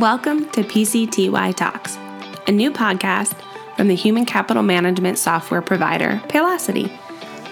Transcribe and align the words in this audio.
Welcome 0.00 0.48
to 0.52 0.62
PCTY 0.62 1.54
Talks, 1.56 1.98
a 2.46 2.52
new 2.52 2.70
podcast 2.70 3.34
from 3.76 3.88
the 3.88 3.94
human 3.94 4.24
capital 4.24 4.62
management 4.62 5.18
software 5.18 5.60
provider, 5.60 6.22
Paylocity. 6.26 6.90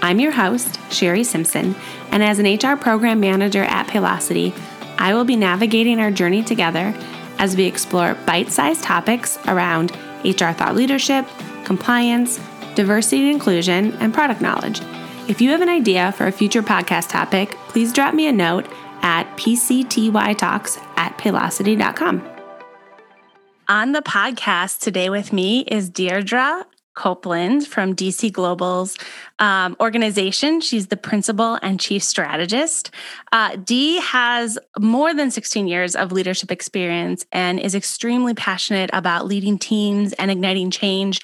I'm 0.00 0.18
your 0.18 0.30
host, 0.30 0.80
Sherry 0.90 1.24
Simpson, 1.24 1.76
and 2.10 2.22
as 2.22 2.38
an 2.38 2.46
HR 2.46 2.78
program 2.78 3.20
manager 3.20 3.64
at 3.64 3.86
Paylocity, 3.88 4.58
I 4.96 5.12
will 5.12 5.26
be 5.26 5.36
navigating 5.36 6.00
our 6.00 6.10
journey 6.10 6.42
together 6.42 6.94
as 7.38 7.54
we 7.54 7.66
explore 7.66 8.14
bite 8.24 8.50
sized 8.50 8.82
topics 8.82 9.36
around 9.46 9.90
HR 10.24 10.52
thought 10.52 10.74
leadership, 10.74 11.26
compliance, 11.64 12.40
diversity 12.74 13.24
and 13.24 13.32
inclusion, 13.32 13.92
and 14.00 14.14
product 14.14 14.40
knowledge. 14.40 14.80
If 15.28 15.42
you 15.42 15.50
have 15.50 15.60
an 15.60 15.68
idea 15.68 16.12
for 16.12 16.26
a 16.26 16.32
future 16.32 16.62
podcast 16.62 17.10
topic, 17.10 17.50
please 17.68 17.92
drop 17.92 18.14
me 18.14 18.26
a 18.26 18.32
note 18.32 18.66
at 19.02 19.24
pctytalks 19.36 20.78
at 20.96 21.18
paylocity.com. 21.18 22.37
On 23.70 23.92
the 23.92 24.00
podcast 24.00 24.80
today 24.80 25.10
with 25.10 25.30
me 25.30 25.60
is 25.60 25.90
Deirdre 25.90 26.64
Copeland 26.94 27.66
from 27.66 27.94
DC 27.94 28.32
Global's 28.32 28.96
um, 29.38 29.76
organization. 29.80 30.60
She's 30.60 30.88
the 30.88 30.96
principal 30.96 31.58
and 31.62 31.78
chief 31.78 32.02
strategist. 32.02 32.90
Uh, 33.32 33.56
Dee 33.56 34.00
has 34.00 34.58
more 34.78 35.14
than 35.14 35.30
16 35.30 35.68
years 35.68 35.94
of 35.94 36.12
leadership 36.12 36.50
experience 36.50 37.24
and 37.32 37.60
is 37.60 37.74
extremely 37.74 38.34
passionate 38.34 38.90
about 38.92 39.26
leading 39.26 39.58
teams 39.58 40.12
and 40.14 40.30
igniting 40.30 40.70
change. 40.70 41.20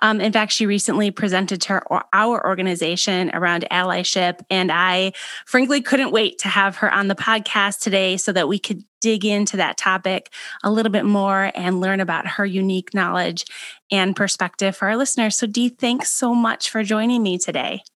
Um, 0.00 0.20
in 0.20 0.32
fact, 0.32 0.52
she 0.52 0.66
recently 0.66 1.10
presented 1.10 1.60
to 1.62 1.82
our, 1.90 2.04
our 2.12 2.46
organization 2.46 3.30
around 3.34 3.66
allyship, 3.70 4.40
and 4.50 4.70
I 4.70 5.12
frankly 5.46 5.80
couldn't 5.80 6.12
wait 6.12 6.38
to 6.40 6.48
have 6.48 6.76
her 6.76 6.92
on 6.92 7.08
the 7.08 7.14
podcast 7.14 7.80
today 7.80 8.16
so 8.16 8.32
that 8.32 8.48
we 8.48 8.58
could 8.58 8.84
dig 9.04 9.26
into 9.26 9.58
that 9.58 9.76
topic 9.76 10.32
a 10.62 10.70
little 10.70 10.90
bit 10.90 11.04
more 11.04 11.52
and 11.54 11.78
learn 11.78 12.00
about 12.00 12.26
her 12.26 12.46
unique 12.46 12.94
knowledge 12.94 13.44
and 13.90 14.16
perspective 14.16 14.74
for 14.74 14.88
our 14.88 14.96
listeners. 14.96 15.36
So, 15.36 15.46
Dee, 15.46 15.68
thanks 15.68 16.10
so 16.10 16.34
much 16.34 16.70
for 16.70 16.82
joining 16.82 17.22
me 17.22 17.36
today. 17.36 17.53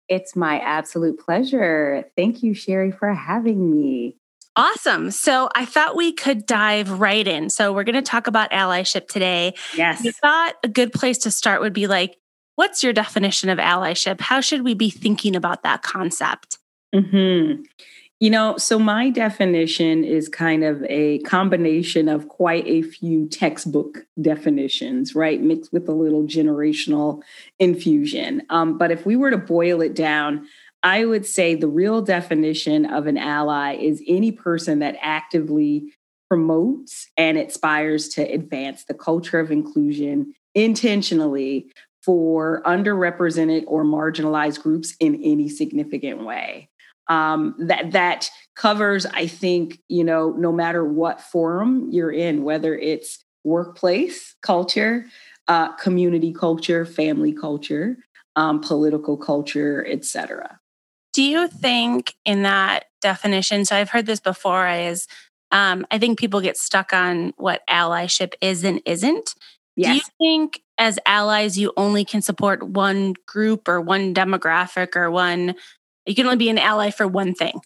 It's 0.08 0.36
my 0.36 0.60
absolute 0.60 1.20
pleasure. 1.20 2.06
Thank 2.16 2.44
you, 2.44 2.54
Sherry, 2.54 2.92
for 2.92 3.14
having 3.14 3.72
me. 3.72 4.16
Awesome. 4.56 5.12
So 5.12 5.50
I 5.54 5.66
thought 5.66 5.96
we 5.96 6.14
could 6.14 6.48
dive 6.48 7.00
right 7.00 7.28
in. 7.28 7.50
So 7.50 7.74
we're 7.74 7.84
going 7.84 7.96
to 7.96 8.02
talk 8.02 8.26
about 8.26 8.50
allyship 8.52 9.08
today. 9.08 9.54
Yes. 9.76 10.04
I 10.06 10.12
thought 10.12 10.56
a 10.64 10.68
good 10.68 10.92
place 10.92 11.20
to 11.20 11.32
start 11.32 11.62
would 11.62 11.74
be 11.74 11.86
like, 11.86 12.18
what's 12.56 12.84
your 12.84 12.92
definition 12.92 13.50
of 13.50 13.60
allyship? 13.60 14.20
How 14.20 14.42
should 14.42 14.64
we 14.64 14.74
be 14.74 14.90
thinking 14.90 15.36
about 15.36 15.62
that 15.62 15.84
concept? 15.84 16.58
Mm-hmm. 16.96 17.62
You 18.20 18.32
know, 18.32 18.58
so 18.58 18.80
my 18.80 19.12
definition 19.12 20.04
is 20.04 20.28
kind 20.28 20.64
of 20.64 20.84
a 20.90 21.20
combination 21.20 22.10
of 22.10 22.30
quite 22.30 22.66
a 22.66 22.82
few 22.82 23.28
textbook 23.28 24.08
definitions, 24.20 25.14
right? 25.14 25.40
Mixed 25.40 25.72
with 25.72 25.88
a 25.88 25.92
little 25.92 26.24
generational 26.24 27.22
infusion. 27.60 28.42
Um, 28.50 28.76
but 28.80 28.90
if 28.90 29.06
we 29.06 29.16
were 29.16 29.30
to 29.30 29.38
boil 29.38 29.82
it 29.82 29.94
down, 29.94 30.48
I 30.82 31.06
would 31.06 31.28
say 31.28 31.54
the 31.54 31.68
real 31.68 32.02
definition 32.02 32.86
of 32.86 33.06
an 33.06 33.18
ally 33.18 33.76
is 33.76 34.02
any 34.08 34.32
person 34.32 34.80
that 34.80 34.96
actively 35.00 35.94
promotes 36.28 37.10
and 37.18 37.38
aspires 37.38 38.10
to 38.10 38.24
advance 38.24 38.84
the 38.86 38.96
culture 38.96 39.40
of 39.40 39.52
inclusion 39.52 40.34
intentionally 40.56 41.72
for 42.02 42.64
underrepresented 42.66 43.66
or 43.68 43.84
marginalized 43.84 44.64
groups 44.64 44.96
in 45.00 45.22
any 45.24 45.50
significant 45.50 46.26
way 46.26 46.70
um, 47.10 47.56
that 47.60 47.92
that 47.92 48.30
covers 48.56 49.06
i 49.06 49.28
think 49.28 49.80
you 49.88 50.04
know 50.04 50.32
no 50.32 50.52
matter 50.52 50.84
what 50.84 51.22
forum 51.22 51.88
you're 51.92 52.12
in 52.12 52.44
whether 52.44 52.76
it's 52.76 53.24
workplace 53.44 54.36
culture 54.42 55.06
uh, 55.48 55.72
community 55.74 56.34
culture 56.34 56.86
family 56.86 57.32
culture 57.32 57.98
um, 58.36 58.60
political 58.60 59.18
culture 59.18 59.86
etc 59.88 60.60
do 61.14 61.24
you 61.24 61.48
think 61.48 62.16
in 62.26 62.44
that 62.44 62.86
definition 63.02 63.64
so 63.64 63.76
i've 63.76 63.90
heard 63.90 64.06
this 64.06 64.20
before 64.20 64.68
is 64.68 65.08
um, 65.52 65.86
i 65.92 65.98
think 65.98 66.20
people 66.20 66.42
get 66.42 66.58
stuck 66.58 66.94
on 66.94 67.34
what 67.38 67.62
allyship 67.70 68.34
is 68.42 68.64
and 68.64 68.82
isn't 68.86 69.36
yes. 69.76 69.90
do 69.90 69.96
you 69.96 70.02
think 70.20 70.62
as 70.78 71.00
allies 71.06 71.58
you 71.58 71.74
only 71.78 72.06
can 72.06 72.22
support 72.22 72.62
one 72.64 73.14
group 73.26 73.68
or 73.68 73.82
one 73.82 74.14
demographic 74.14 74.96
or 74.96 75.10
one 75.10 75.56
you 76.08 76.16
can 76.16 76.26
only 76.26 76.38
be 76.38 76.50
an 76.50 76.58
ally 76.58 76.90
for 76.90 77.08
one 77.08 77.34
thing. 77.34 77.60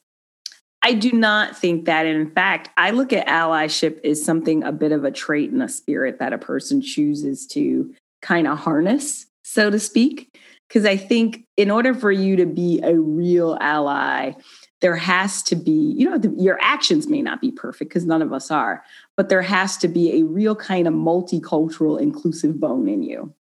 I 0.84 0.94
do 0.94 1.12
not 1.12 1.56
think 1.56 1.85
that. 1.85 2.06
In 2.06 2.31
fact, 2.31 2.69
I 2.75 2.90
look 2.90 3.13
at 3.13 3.28
allyship 3.28 4.03
as 4.03 4.24
something 4.24 4.63
a 4.63 4.72
bit 4.72 4.91
of 4.91 5.03
a 5.03 5.12
trait 5.12 5.52
and 5.52 5.62
a 5.62 5.69
spirit 5.69 6.18
that 6.19 6.34
a 6.34 6.40
person 6.40 6.81
chooses 6.81 7.46
to 7.47 7.94
kind 8.22 8.47
of 8.47 8.57
harness, 8.57 9.28
so 9.44 9.69
to 9.69 9.79
speak. 9.79 10.35
Because 10.68 10.85
I 10.85 10.97
think 10.97 11.46
in 11.57 11.69
order 11.69 11.94
for 11.94 12.12
you 12.12 12.35
to 12.38 12.46
be 12.46 12.79
a 12.81 12.97
real 12.97 13.57
ally, 13.62 14.31
there 14.79 14.96
has 14.96 15.44
to 15.44 15.56
be, 15.56 15.94
you 15.96 16.09
know, 16.09 16.18
the, 16.18 16.34
your 16.38 16.58
actions 16.62 17.08
may 17.08 17.22
not 17.22 17.41
be 17.41 17.52
perfect 17.52 17.90
because 17.90 18.06
none 18.06 18.22
of 18.22 18.34
us 18.34 18.50
are, 18.50 18.84
but 19.18 19.29
there 19.29 19.41
has 19.41 19.78
to 19.78 19.88
be 19.88 20.19
a 20.19 20.23
real 20.23 20.56
kind 20.56 20.88
of 20.88 20.94
multicultural, 20.94 22.00
inclusive 22.02 22.59
bone 22.59 22.88
in 22.88 23.03
you 23.03 23.34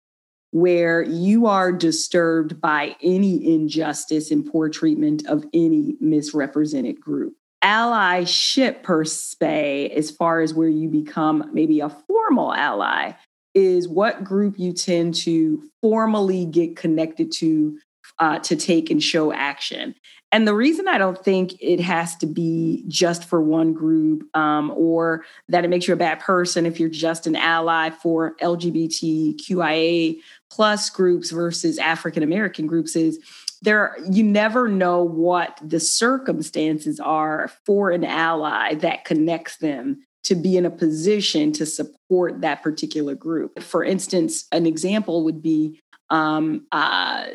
where 0.52 1.02
you 1.02 1.46
are 1.46 1.72
disturbed 1.72 2.60
by 2.60 2.96
any 3.02 3.54
injustice 3.54 4.30
and 4.30 4.44
poor 4.44 4.68
treatment 4.68 5.26
of 5.26 5.44
any 5.54 5.96
misrepresented 6.00 7.00
group. 7.00 7.34
Allyship, 7.62 8.82
per 8.82 9.04
se, 9.04 9.90
as 9.90 10.10
far 10.10 10.40
as 10.40 10.54
where 10.54 10.68
you 10.68 10.88
become 10.88 11.50
maybe 11.52 11.80
a 11.80 11.90
formal 11.90 12.52
ally, 12.54 13.12
is 13.54 13.86
what 13.86 14.24
group 14.24 14.58
you 14.58 14.72
tend 14.72 15.14
to 15.14 15.62
formally 15.82 16.46
get 16.46 16.76
connected 16.76 17.32
to 17.32 17.78
uh, 18.18 18.38
to 18.40 18.56
take 18.56 18.90
and 18.90 19.02
show 19.02 19.32
action. 19.32 19.94
And 20.32 20.46
the 20.46 20.54
reason 20.54 20.86
I 20.86 20.98
don't 20.98 21.22
think 21.22 21.56
it 21.60 21.80
has 21.80 22.14
to 22.16 22.26
be 22.26 22.84
just 22.86 23.24
for 23.24 23.40
one 23.40 23.72
group 23.72 24.24
um, 24.36 24.70
or 24.76 25.24
that 25.48 25.64
it 25.64 25.68
makes 25.68 25.88
you 25.88 25.94
a 25.94 25.96
bad 25.96 26.20
person 26.20 26.66
if 26.66 26.78
you're 26.78 26.88
just 26.88 27.26
an 27.26 27.34
ally 27.34 27.90
for 27.90 28.36
LGBTQIA 28.36 30.18
plus 30.50 30.88
groups 30.90 31.30
versus 31.30 31.78
African 31.78 32.22
American 32.22 32.66
groups 32.66 32.94
is 32.94 33.18
there 33.62 33.96
you 34.10 34.22
never 34.22 34.68
know 34.68 35.02
what 35.02 35.58
the 35.62 35.80
circumstances 35.80 36.98
are 37.00 37.50
for 37.66 37.90
an 37.90 38.04
ally 38.04 38.74
that 38.74 39.04
connects 39.04 39.56
them 39.58 40.00
to 40.22 40.34
be 40.34 40.56
in 40.56 40.66
a 40.66 40.70
position 40.70 41.52
to 41.52 41.66
support 41.66 42.40
that 42.40 42.62
particular 42.62 43.14
group. 43.14 43.62
For 43.62 43.82
instance, 43.82 44.46
an 44.52 44.66
example 44.66 45.24
would 45.24 45.42
be 45.42 45.80
um, 46.10 46.66
uh, 46.72 47.26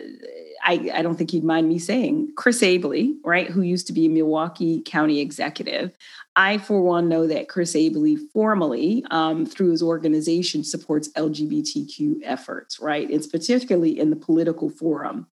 I, 0.64 0.92
I, 0.94 1.02
don't 1.02 1.16
think 1.16 1.32
you'd 1.32 1.46
mind 1.46 1.70
me 1.70 1.80
saying 1.80 2.34
Chris 2.36 2.62
Abele, 2.62 3.14
right, 3.24 3.50
who 3.50 3.62
used 3.62 3.88
to 3.88 3.94
be 3.94 4.08
a 4.08 4.10
Milwaukee 4.10 4.82
County 4.82 5.22
executive. 5.22 5.96
I, 6.36 6.58
for 6.58 6.82
one, 6.82 7.08
know 7.08 7.26
that 7.28 7.48
Chris 7.48 7.74
Abele 7.74 8.18
formally, 8.34 9.06
um, 9.12 9.46
through 9.46 9.72
his 9.72 9.82
organization, 9.82 10.64
supports 10.64 11.10
LGBTQ 11.14 12.18
efforts, 12.24 12.80
right? 12.80 13.10
It's 13.10 13.28
particularly 13.28 13.98
in 13.98 14.10
the 14.10 14.18
political 14.18 14.70
forum. 14.70 15.28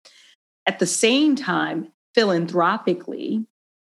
At 0.67 0.79
the 0.79 0.87
same 0.87 1.35
time, 1.35 1.89
philanthropically, 2.15 3.45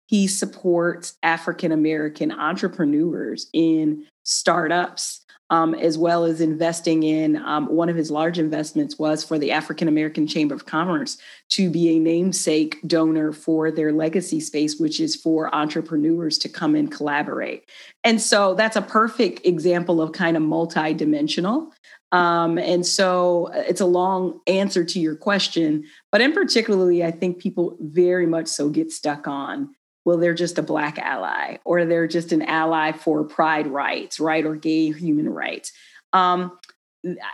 he 0.08 0.28
supports 0.28 1.18
African 1.24 1.72
American 1.72 2.32
entrepreneurs 2.32 3.48
in 3.54 4.06
startups 4.24 5.25
um, 5.50 5.75
as 5.75 5.97
well 5.97 6.25
as 6.25 6.41
investing 6.41 7.03
in 7.03 7.38
um, 7.38 7.67
one 7.67 7.89
of 7.89 7.95
his 7.95 8.09
large 8.09 8.39
investments 8.39 8.97
was 8.97 9.23
for 9.23 9.38
the 9.38 9.51
African 9.51 9.88
American 9.88 10.25
Chamber 10.25 10.56
of 10.56 10.66
Commerce 10.66 11.17
to 11.50 11.69
be 11.69 11.89
a 11.89 12.00
namesake 12.00 12.80
donor 12.88 13.31
for 13.31 13.71
their 13.71 13.92
legacy 13.92 14.39
space, 14.39 14.80
which 14.80 15.00
is 15.00 15.15
for 15.15 15.53
entrepreneurs 15.53 16.38
to 16.39 16.50
come 16.50 16.75
and 16.75 16.92
collaborate. 16.92 17.69
And 18.03 18.21
so 18.21 18.56
that's 18.56 18.75
a 18.75 18.81
perfect 18.81 19.45
example 19.45 20.01
of 20.01 20.13
kind 20.13 20.36
of 20.36 20.44
multidimensional. 20.44 21.71
Um, 22.12 22.57
and 22.57 22.86
so 22.86 23.48
uh, 23.48 23.63
it's 23.68 23.81
a 23.81 23.86
long 23.86 24.39
answer 24.48 24.83
to 24.86 25.00
your 25.00 25.15
question, 25.15 25.83
but 26.12 26.21
in 26.21 26.31
particularly, 26.31 27.03
I 27.03 27.12
think 27.12 27.39
people 27.39 27.77
very 27.81 28.25
much 28.25 28.48
so 28.48 28.69
get 28.69 28.91
stuck 28.91 29.27
on 29.27 29.75
well, 30.06 30.18
they're 30.18 30.36
just 30.36 30.60
a 30.60 30.63
Black 30.63 31.00
ally, 31.00 31.57
or 31.66 31.86
they're 31.86 32.07
just 32.07 32.31
an 32.31 32.44
ally 32.44 32.92
for 32.92 33.24
pride 33.24 33.68
rights, 33.68 34.19
right, 34.19 34.46
or 34.46 34.56
gay 34.56 34.92
human 34.92 35.28
rights. 35.28 35.74
Um, 36.13 36.57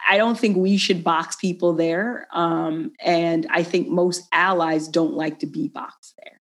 I 0.10 0.18
don't 0.18 0.40
think 0.40 0.58
we 0.58 0.78
should 0.78 1.04
box 1.04 1.36
people 1.36 1.74
there. 1.74 2.28
Um, 2.34 2.94
and 3.00 3.46
I 3.50 3.64
think 3.64 3.88
most 3.88 4.24
allies 4.32 4.88
don't 4.88 5.14
like 5.14 5.40
to 5.40 5.46
be 5.46 5.68
boxed 5.68 6.16
there. 6.24 6.42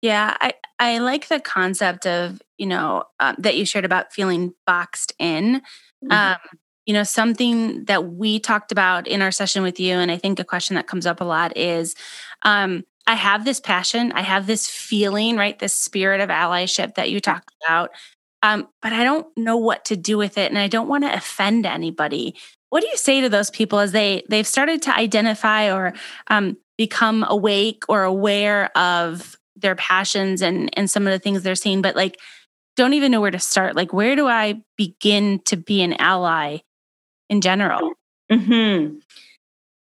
Yeah, 0.00 0.36
I, 0.40 0.54
I 0.78 0.98
like 0.98 1.28
the 1.28 1.40
concept 1.40 2.06
of, 2.06 2.40
you 2.56 2.66
know, 2.66 3.04
um, 3.18 3.36
that 3.38 3.56
you 3.56 3.66
shared 3.66 3.84
about 3.84 4.12
feeling 4.12 4.54
boxed 4.66 5.12
in. 5.18 5.60
Mm-hmm. 6.04 6.12
Um, 6.12 6.38
you 6.86 6.94
know, 6.94 7.02
something 7.02 7.84
that 7.84 8.12
we 8.12 8.40
talked 8.40 8.72
about 8.72 9.06
in 9.06 9.20
our 9.20 9.30
session 9.30 9.62
with 9.62 9.78
you, 9.78 9.96
and 9.96 10.10
I 10.10 10.16
think 10.16 10.38
a 10.38 10.44
question 10.44 10.76
that 10.76 10.86
comes 10.86 11.04
up 11.04 11.20
a 11.20 11.24
lot 11.24 11.56
is 11.56 11.94
um, 12.44 12.84
I 13.08 13.14
have 13.14 13.44
this 13.46 13.60
passion, 13.60 14.12
I 14.12 14.22
have 14.22 14.46
this 14.46 14.68
feeling, 14.68 15.36
right? 15.36 15.58
This 15.58 15.74
spirit 15.74 16.20
of 16.20 16.30
allyship 16.30 16.96
that 16.96 17.10
you 17.10 17.20
talked 17.20 17.54
about. 17.66 17.90
um, 18.42 18.68
but 18.82 18.92
I 18.92 19.04
don't 19.04 19.26
know 19.36 19.56
what 19.58 19.86
to 19.86 19.96
do 19.96 20.18
with 20.18 20.38
it, 20.38 20.50
and 20.50 20.58
I 20.58 20.68
don't 20.68 20.88
want 20.88 21.04
to 21.04 21.14
offend 21.14 21.66
anybody. 21.66 22.36
What 22.70 22.82
do 22.82 22.88
you 22.88 22.96
say 22.98 23.22
to 23.22 23.30
those 23.30 23.50
people 23.50 23.80
as 23.80 23.92
they 23.92 24.24
they've 24.30 24.46
started 24.46 24.82
to 24.82 24.96
identify 24.96 25.72
or 25.72 25.94
um, 26.28 26.56
become 26.78 27.24
awake 27.28 27.84
or 27.88 28.04
aware 28.04 28.76
of 28.78 29.36
their 29.56 29.74
passions 29.76 30.42
and 30.42 30.70
and 30.78 30.90
some 30.90 31.06
of 31.06 31.12
the 31.12 31.18
things 31.20 31.42
they're 31.42 31.56
seeing, 31.56 31.82
but 31.82 31.96
like 31.96 32.18
don't 32.76 32.94
even 32.94 33.10
know 33.12 33.20
where 33.20 33.30
to 33.32 33.40
start? 33.40 33.76
Like, 33.76 33.92
where 33.92 34.16
do 34.16 34.28
I 34.28 34.62
begin 34.76 35.40
to 35.46 35.56
be 35.56 35.82
an 35.82 35.94
ally 35.94 36.58
in 37.30 37.40
general? 37.40 37.92
Hmm. 38.30 38.98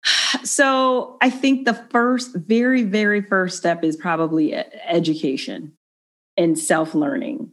So 0.45 1.19
I 1.21 1.31
think 1.31 1.67
the 1.67 1.75
first, 1.75 2.35
very, 2.35 2.83
very 2.83 3.23
first 3.23 3.59
step 3.59 3.85
is 3.85 3.97
probably 3.97 4.55
education 4.55 5.73
and 6.37 6.59
self 6.59 6.95
learning. 6.95 7.53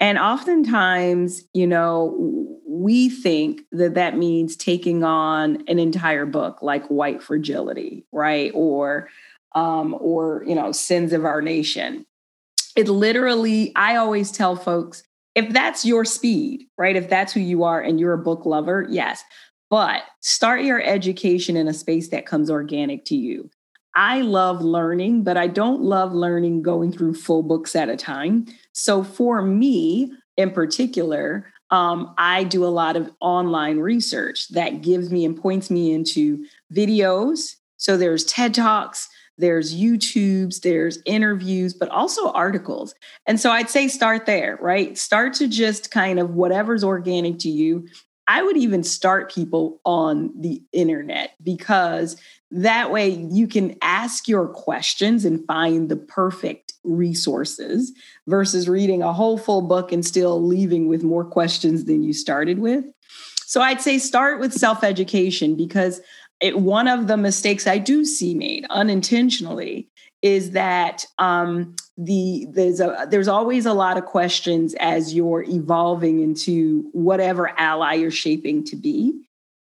And 0.00 0.18
oftentimes, 0.18 1.42
you 1.52 1.66
know, 1.66 2.56
we 2.66 3.08
think 3.08 3.62
that 3.72 3.94
that 3.94 4.16
means 4.16 4.56
taking 4.56 5.02
on 5.02 5.64
an 5.66 5.78
entire 5.78 6.26
book 6.26 6.62
like 6.62 6.86
White 6.86 7.22
Fragility, 7.22 8.06
right? 8.12 8.52
Or, 8.54 9.08
um, 9.54 9.96
or 9.98 10.44
you 10.46 10.54
know, 10.54 10.70
Sins 10.70 11.12
of 11.12 11.24
Our 11.24 11.42
Nation. 11.42 12.06
It 12.76 12.88
literally, 12.88 13.72
I 13.74 13.96
always 13.96 14.30
tell 14.30 14.54
folks, 14.54 15.02
if 15.34 15.52
that's 15.52 15.84
your 15.84 16.04
speed, 16.04 16.66
right? 16.76 16.96
If 16.96 17.08
that's 17.08 17.32
who 17.32 17.40
you 17.40 17.64
are 17.64 17.80
and 17.80 17.98
you're 17.98 18.12
a 18.12 18.18
book 18.18 18.46
lover, 18.46 18.86
yes. 18.88 19.24
But 19.70 20.02
start 20.20 20.62
your 20.62 20.82
education 20.82 21.56
in 21.56 21.68
a 21.68 21.74
space 21.74 22.08
that 22.08 22.26
comes 22.26 22.50
organic 22.50 23.04
to 23.06 23.16
you. 23.16 23.50
I 23.94 24.20
love 24.20 24.62
learning, 24.62 25.24
but 25.24 25.36
I 25.36 25.48
don't 25.48 25.82
love 25.82 26.12
learning 26.12 26.62
going 26.62 26.92
through 26.92 27.14
full 27.14 27.42
books 27.42 27.74
at 27.74 27.88
a 27.88 27.96
time. 27.96 28.46
So 28.72 29.02
for 29.02 29.42
me 29.42 30.12
in 30.36 30.52
particular, 30.52 31.52
um, 31.70 32.14
I 32.16 32.44
do 32.44 32.64
a 32.64 32.68
lot 32.68 32.96
of 32.96 33.10
online 33.20 33.78
research 33.78 34.48
that 34.50 34.82
gives 34.82 35.10
me 35.10 35.24
and 35.24 35.36
points 35.36 35.70
me 35.70 35.92
into 35.92 36.46
videos. 36.72 37.56
So 37.76 37.96
there's 37.96 38.24
TED 38.24 38.54
Talks, 38.54 39.08
there's 39.36 39.76
YouTubes, 39.76 40.62
there's 40.62 41.00
interviews, 41.04 41.74
but 41.74 41.88
also 41.90 42.30
articles. 42.32 42.94
And 43.26 43.38
so 43.38 43.50
I'd 43.50 43.70
say 43.70 43.88
start 43.88 44.26
there, 44.26 44.58
right? 44.60 44.96
Start 44.96 45.34
to 45.34 45.46
just 45.46 45.90
kind 45.90 46.18
of 46.18 46.34
whatever's 46.34 46.82
organic 46.82 47.38
to 47.40 47.48
you. 47.48 47.86
I 48.28 48.42
would 48.42 48.58
even 48.58 48.84
start 48.84 49.32
people 49.32 49.80
on 49.86 50.30
the 50.38 50.62
internet 50.72 51.30
because 51.42 52.20
that 52.50 52.92
way 52.92 53.08
you 53.08 53.48
can 53.48 53.76
ask 53.80 54.28
your 54.28 54.46
questions 54.48 55.24
and 55.24 55.44
find 55.46 55.88
the 55.88 55.96
perfect 55.96 56.74
resources 56.84 57.92
versus 58.26 58.68
reading 58.68 59.02
a 59.02 59.14
whole 59.14 59.38
full 59.38 59.62
book 59.62 59.92
and 59.92 60.04
still 60.04 60.46
leaving 60.46 60.88
with 60.88 61.02
more 61.02 61.24
questions 61.24 61.86
than 61.86 62.02
you 62.02 62.12
started 62.12 62.58
with. 62.58 62.84
So 63.46 63.62
I'd 63.62 63.80
say 63.80 63.98
start 63.98 64.40
with 64.40 64.52
self 64.52 64.84
education 64.84 65.56
because 65.56 66.02
it, 66.40 66.60
one 66.60 66.86
of 66.86 67.06
the 67.06 67.16
mistakes 67.16 67.66
I 67.66 67.78
do 67.78 68.04
see 68.04 68.34
made 68.34 68.66
unintentionally 68.68 69.88
is 70.22 70.52
that 70.52 71.04
um, 71.18 71.76
the 71.96 72.46
there's 72.50 72.80
a 72.80 73.06
there's 73.10 73.28
always 73.28 73.66
a 73.66 73.72
lot 73.72 73.98
of 73.98 74.04
questions 74.04 74.74
as 74.80 75.14
you're 75.14 75.44
evolving 75.48 76.20
into 76.20 76.88
whatever 76.92 77.52
ally 77.58 77.94
you're 77.94 78.10
shaping 78.10 78.64
to 78.64 78.76
be. 78.76 79.12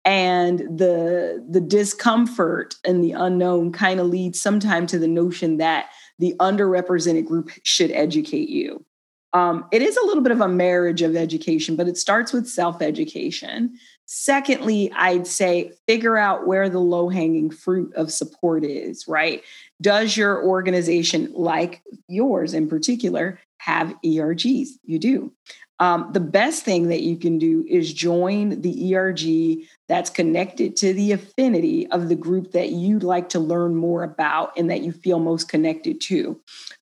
And 0.06 0.58
the 0.58 1.44
the 1.48 1.60
discomfort 1.60 2.74
and 2.84 3.02
the 3.02 3.12
unknown 3.12 3.72
kind 3.72 4.00
of 4.00 4.06
leads 4.06 4.40
sometimes 4.40 4.90
to 4.90 4.98
the 4.98 5.08
notion 5.08 5.58
that 5.58 5.90
the 6.18 6.34
underrepresented 6.38 7.26
group 7.26 7.50
should 7.62 7.90
educate 7.90 8.48
you. 8.48 8.84
Um, 9.32 9.66
it 9.72 9.82
is 9.82 9.96
a 9.96 10.06
little 10.06 10.22
bit 10.22 10.30
of 10.30 10.40
a 10.40 10.48
marriage 10.48 11.02
of 11.02 11.16
education 11.16 11.74
but 11.74 11.88
it 11.88 11.96
starts 11.96 12.32
with 12.32 12.46
self-education. 12.46 13.78
Secondly 14.06 14.92
i'd 14.96 15.26
say 15.26 15.72
figure 15.86 16.18
out 16.18 16.46
where 16.46 16.68
the 16.68 16.78
low-hanging 16.78 17.50
fruit 17.50 17.92
of 17.94 18.12
support 18.12 18.62
is 18.62 19.08
right 19.08 19.42
does 19.80 20.16
your 20.16 20.44
organization 20.44 21.32
like 21.34 21.82
yours 22.08 22.54
in 22.54 22.68
particular 22.68 23.38
have 23.58 23.94
ERGs 24.04 24.68
you 24.84 24.98
do 24.98 25.32
um, 25.80 26.10
the 26.12 26.20
best 26.20 26.64
thing 26.64 26.88
that 26.88 27.02
you 27.02 27.16
can 27.16 27.38
do 27.38 27.64
is 27.68 27.92
join 27.92 28.60
the 28.60 28.94
ERG 28.94 29.66
that's 29.88 30.08
connected 30.08 30.76
to 30.76 30.94
the 30.94 31.12
affinity 31.12 31.88
of 31.88 32.08
the 32.08 32.14
group 32.14 32.52
that 32.52 32.70
you'd 32.70 33.02
like 33.02 33.28
to 33.30 33.40
learn 33.40 33.74
more 33.74 34.04
about 34.04 34.56
and 34.56 34.70
that 34.70 34.82
you 34.82 34.92
feel 34.92 35.18
most 35.18 35.48
connected 35.48 36.00
to. 36.02 36.40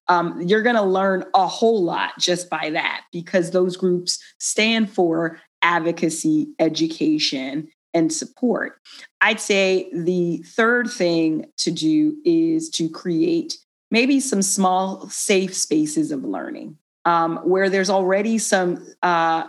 Um, 0.09 0.41
you're 0.41 0.61
going 0.61 0.75
to 0.75 0.83
learn 0.83 1.25
a 1.33 1.47
whole 1.47 1.83
lot 1.83 2.11
just 2.19 2.49
by 2.49 2.69
that 2.71 3.05
because 3.11 3.49
those 3.49 3.77
groups 3.77 4.19
stand 4.37 4.91
for 4.91 5.39
advocacy, 5.63 6.49
education, 6.59 7.69
and 7.93 8.11
support. 8.11 8.79
I'd 9.21 9.39
say 9.39 9.89
the 9.93 10.37
third 10.45 10.89
thing 10.89 11.45
to 11.57 11.71
do 11.71 12.17
is 12.25 12.69
to 12.71 12.89
create 12.89 13.57
maybe 13.91 14.19
some 14.19 14.41
small, 14.41 15.07
safe 15.09 15.55
spaces 15.55 16.11
of 16.11 16.23
learning 16.23 16.77
um, 17.05 17.37
where 17.37 17.69
there's 17.69 17.89
already 17.89 18.37
some 18.37 18.85
uh, 19.01 19.45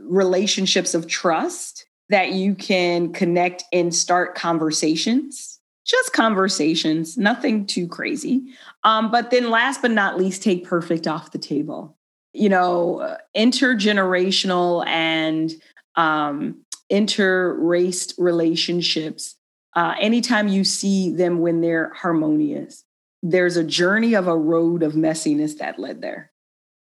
relationships 0.00 0.94
of 0.94 1.06
trust 1.06 1.86
that 2.08 2.32
you 2.32 2.54
can 2.54 3.12
connect 3.12 3.64
and 3.72 3.94
start 3.94 4.34
conversations, 4.34 5.60
just 5.86 6.12
conversations, 6.12 7.18
nothing 7.18 7.66
too 7.66 7.86
crazy. 7.86 8.42
Um, 8.84 9.10
but 9.10 9.30
then, 9.30 9.50
last 9.50 9.82
but 9.82 9.90
not 9.90 10.18
least, 10.18 10.42
take 10.42 10.64
perfect 10.64 11.06
off 11.06 11.32
the 11.32 11.38
table. 11.38 11.96
You 12.32 12.48
know, 12.48 13.16
intergenerational 13.36 14.86
and 14.86 15.52
um, 15.96 16.64
inter-raced 16.90 18.14
relationships. 18.18 19.36
Uh, 19.74 19.94
anytime 20.00 20.48
you 20.48 20.64
see 20.64 21.12
them 21.12 21.40
when 21.40 21.60
they're 21.60 21.92
harmonious, 21.94 22.84
there's 23.22 23.56
a 23.56 23.64
journey 23.64 24.14
of 24.14 24.26
a 24.26 24.36
road 24.36 24.82
of 24.82 24.94
messiness 24.94 25.58
that 25.58 25.78
led 25.78 26.00
there 26.00 26.32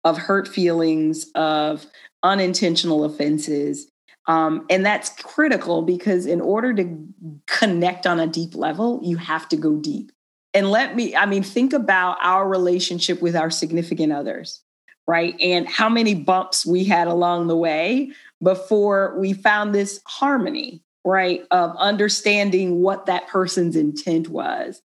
of 0.04 0.16
hurt 0.16 0.48
feelings, 0.48 1.30
of 1.34 1.86
unintentional 2.22 3.04
offenses. 3.04 3.90
Um, 4.26 4.66
and 4.70 4.84
that's 4.84 5.10
critical 5.22 5.82
because 5.82 6.26
in 6.26 6.40
order 6.40 6.72
to 6.74 7.08
connect 7.46 8.06
on 8.06 8.20
a 8.20 8.26
deep 8.26 8.54
level, 8.54 9.00
you 9.02 9.16
have 9.16 9.48
to 9.50 9.56
go 9.56 9.76
deep. 9.76 10.12
And 10.54 10.70
let 10.70 10.96
me, 10.96 11.14
I 11.14 11.26
mean, 11.26 11.42
think 11.42 11.72
about 11.72 12.18
our 12.22 12.48
relationship 12.48 13.22
with 13.22 13.36
our 13.36 13.50
significant 13.50 14.12
others, 14.12 14.62
right? 15.06 15.34
And 15.40 15.68
how 15.68 15.88
many 15.88 16.14
bumps 16.14 16.66
we 16.66 16.84
had 16.84 17.08
along 17.08 17.48
the 17.48 17.56
way 17.56 18.12
before 18.42 19.16
we 19.18 19.32
found 19.32 19.74
this 19.74 20.00
harmony, 20.06 20.82
right? 21.04 21.46
Of 21.50 21.74
understanding 21.76 22.80
what 22.80 23.06
that 23.06 23.28
person's 23.28 23.76
intent 23.76 24.28
was 24.28 24.82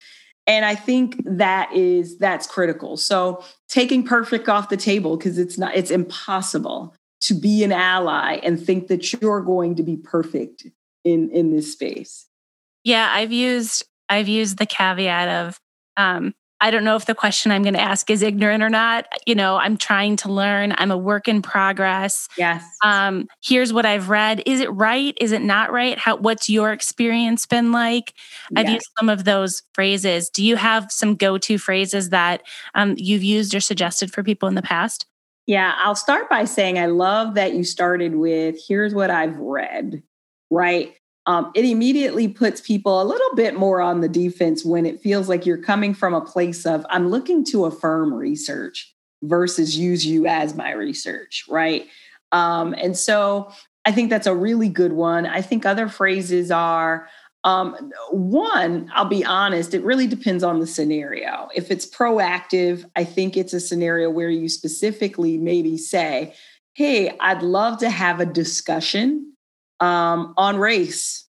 and 0.48 0.64
i 0.64 0.74
think 0.74 1.22
that 1.24 1.72
is 1.72 2.18
that's 2.18 2.48
critical 2.48 2.96
so 2.96 3.44
taking 3.68 4.02
perfect 4.02 4.48
off 4.48 4.70
the 4.70 4.76
table 4.76 5.16
because 5.16 5.38
it's 5.38 5.58
not 5.58 5.76
it's 5.76 5.92
impossible 5.92 6.94
to 7.20 7.34
be 7.34 7.62
an 7.62 7.70
ally 7.70 8.40
and 8.42 8.64
think 8.64 8.88
that 8.88 9.12
you're 9.12 9.42
going 9.42 9.76
to 9.76 9.84
be 9.84 9.96
perfect 9.96 10.66
in 11.04 11.30
in 11.30 11.54
this 11.54 11.70
space 11.70 12.26
yeah 12.82 13.12
i've 13.12 13.32
used 13.32 13.84
i've 14.08 14.28
used 14.28 14.58
the 14.58 14.66
caveat 14.66 15.28
of 15.28 15.60
um 15.96 16.34
I 16.60 16.70
don't 16.70 16.84
know 16.84 16.96
if 16.96 17.06
the 17.06 17.14
question 17.14 17.52
I'm 17.52 17.62
going 17.62 17.74
to 17.74 17.80
ask 17.80 18.10
is 18.10 18.22
ignorant 18.22 18.62
or 18.62 18.68
not. 18.68 19.06
You 19.26 19.34
know, 19.34 19.56
I'm 19.56 19.76
trying 19.76 20.16
to 20.16 20.32
learn. 20.32 20.74
I'm 20.76 20.90
a 20.90 20.96
work 20.96 21.28
in 21.28 21.40
progress. 21.40 22.28
Yes. 22.36 22.64
Um, 22.82 23.28
here's 23.42 23.72
what 23.72 23.86
I've 23.86 24.08
read. 24.08 24.42
Is 24.44 24.60
it 24.60 24.70
right? 24.72 25.16
Is 25.20 25.32
it 25.32 25.42
not 25.42 25.72
right? 25.72 25.98
How 25.98 26.16
what's 26.16 26.48
your 26.48 26.72
experience 26.72 27.46
been 27.46 27.70
like? 27.70 28.12
Yes. 28.50 28.64
I've 28.64 28.72
used 28.72 28.88
some 28.98 29.08
of 29.08 29.24
those 29.24 29.62
phrases. 29.72 30.30
Do 30.30 30.44
you 30.44 30.56
have 30.56 30.90
some 30.90 31.14
go-to 31.14 31.58
phrases 31.58 32.10
that 32.10 32.42
um, 32.74 32.94
you've 32.96 33.22
used 33.22 33.54
or 33.54 33.60
suggested 33.60 34.12
for 34.12 34.22
people 34.22 34.48
in 34.48 34.54
the 34.54 34.62
past? 34.62 35.06
Yeah, 35.46 35.74
I'll 35.78 35.94
start 35.94 36.28
by 36.28 36.44
saying 36.44 36.78
I 36.78 36.86
love 36.86 37.34
that 37.36 37.54
you 37.54 37.64
started 37.64 38.14
with 38.16 38.56
here's 38.68 38.94
what 38.94 39.10
I've 39.10 39.38
read, 39.38 40.02
right? 40.50 40.94
Um, 41.28 41.50
it 41.54 41.66
immediately 41.66 42.26
puts 42.26 42.62
people 42.62 43.02
a 43.02 43.04
little 43.04 43.34
bit 43.36 43.54
more 43.54 43.82
on 43.82 44.00
the 44.00 44.08
defense 44.08 44.64
when 44.64 44.86
it 44.86 45.02
feels 45.02 45.28
like 45.28 45.44
you're 45.44 45.62
coming 45.62 45.92
from 45.92 46.14
a 46.14 46.22
place 46.22 46.64
of, 46.64 46.86
I'm 46.88 47.10
looking 47.10 47.44
to 47.46 47.66
affirm 47.66 48.14
research 48.14 48.94
versus 49.22 49.76
use 49.76 50.06
you 50.06 50.26
as 50.26 50.54
my 50.54 50.72
research, 50.72 51.44
right? 51.46 51.86
Um, 52.32 52.72
and 52.72 52.96
so 52.96 53.52
I 53.84 53.92
think 53.92 54.08
that's 54.08 54.26
a 54.26 54.34
really 54.34 54.70
good 54.70 54.94
one. 54.94 55.26
I 55.26 55.42
think 55.42 55.66
other 55.66 55.86
phrases 55.86 56.50
are, 56.50 57.10
um, 57.44 57.92
one, 58.10 58.90
I'll 58.94 59.04
be 59.04 59.24
honest, 59.24 59.74
it 59.74 59.84
really 59.84 60.06
depends 60.06 60.42
on 60.42 60.60
the 60.60 60.66
scenario. 60.66 61.50
If 61.54 61.70
it's 61.70 61.84
proactive, 61.84 62.88
I 62.96 63.04
think 63.04 63.36
it's 63.36 63.52
a 63.52 63.60
scenario 63.60 64.08
where 64.08 64.30
you 64.30 64.48
specifically 64.48 65.36
maybe 65.36 65.76
say, 65.76 66.34
Hey, 66.72 67.14
I'd 67.20 67.42
love 67.42 67.80
to 67.80 67.90
have 67.90 68.18
a 68.20 68.26
discussion 68.26 69.34
um, 69.80 70.34
on 70.36 70.58
race 70.58 71.28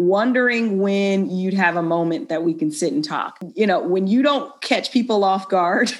wondering 0.00 0.78
when 0.78 1.28
you'd 1.28 1.54
have 1.54 1.76
a 1.76 1.82
moment 1.82 2.30
that 2.30 2.42
we 2.42 2.54
can 2.54 2.70
sit 2.70 2.92
and 2.92 3.04
talk. 3.04 3.38
You 3.54 3.66
know, 3.66 3.80
when 3.80 4.06
you 4.06 4.22
don't 4.22 4.58
catch 4.62 4.92
people 4.92 5.24
off 5.24 5.48
guard, 5.48 5.92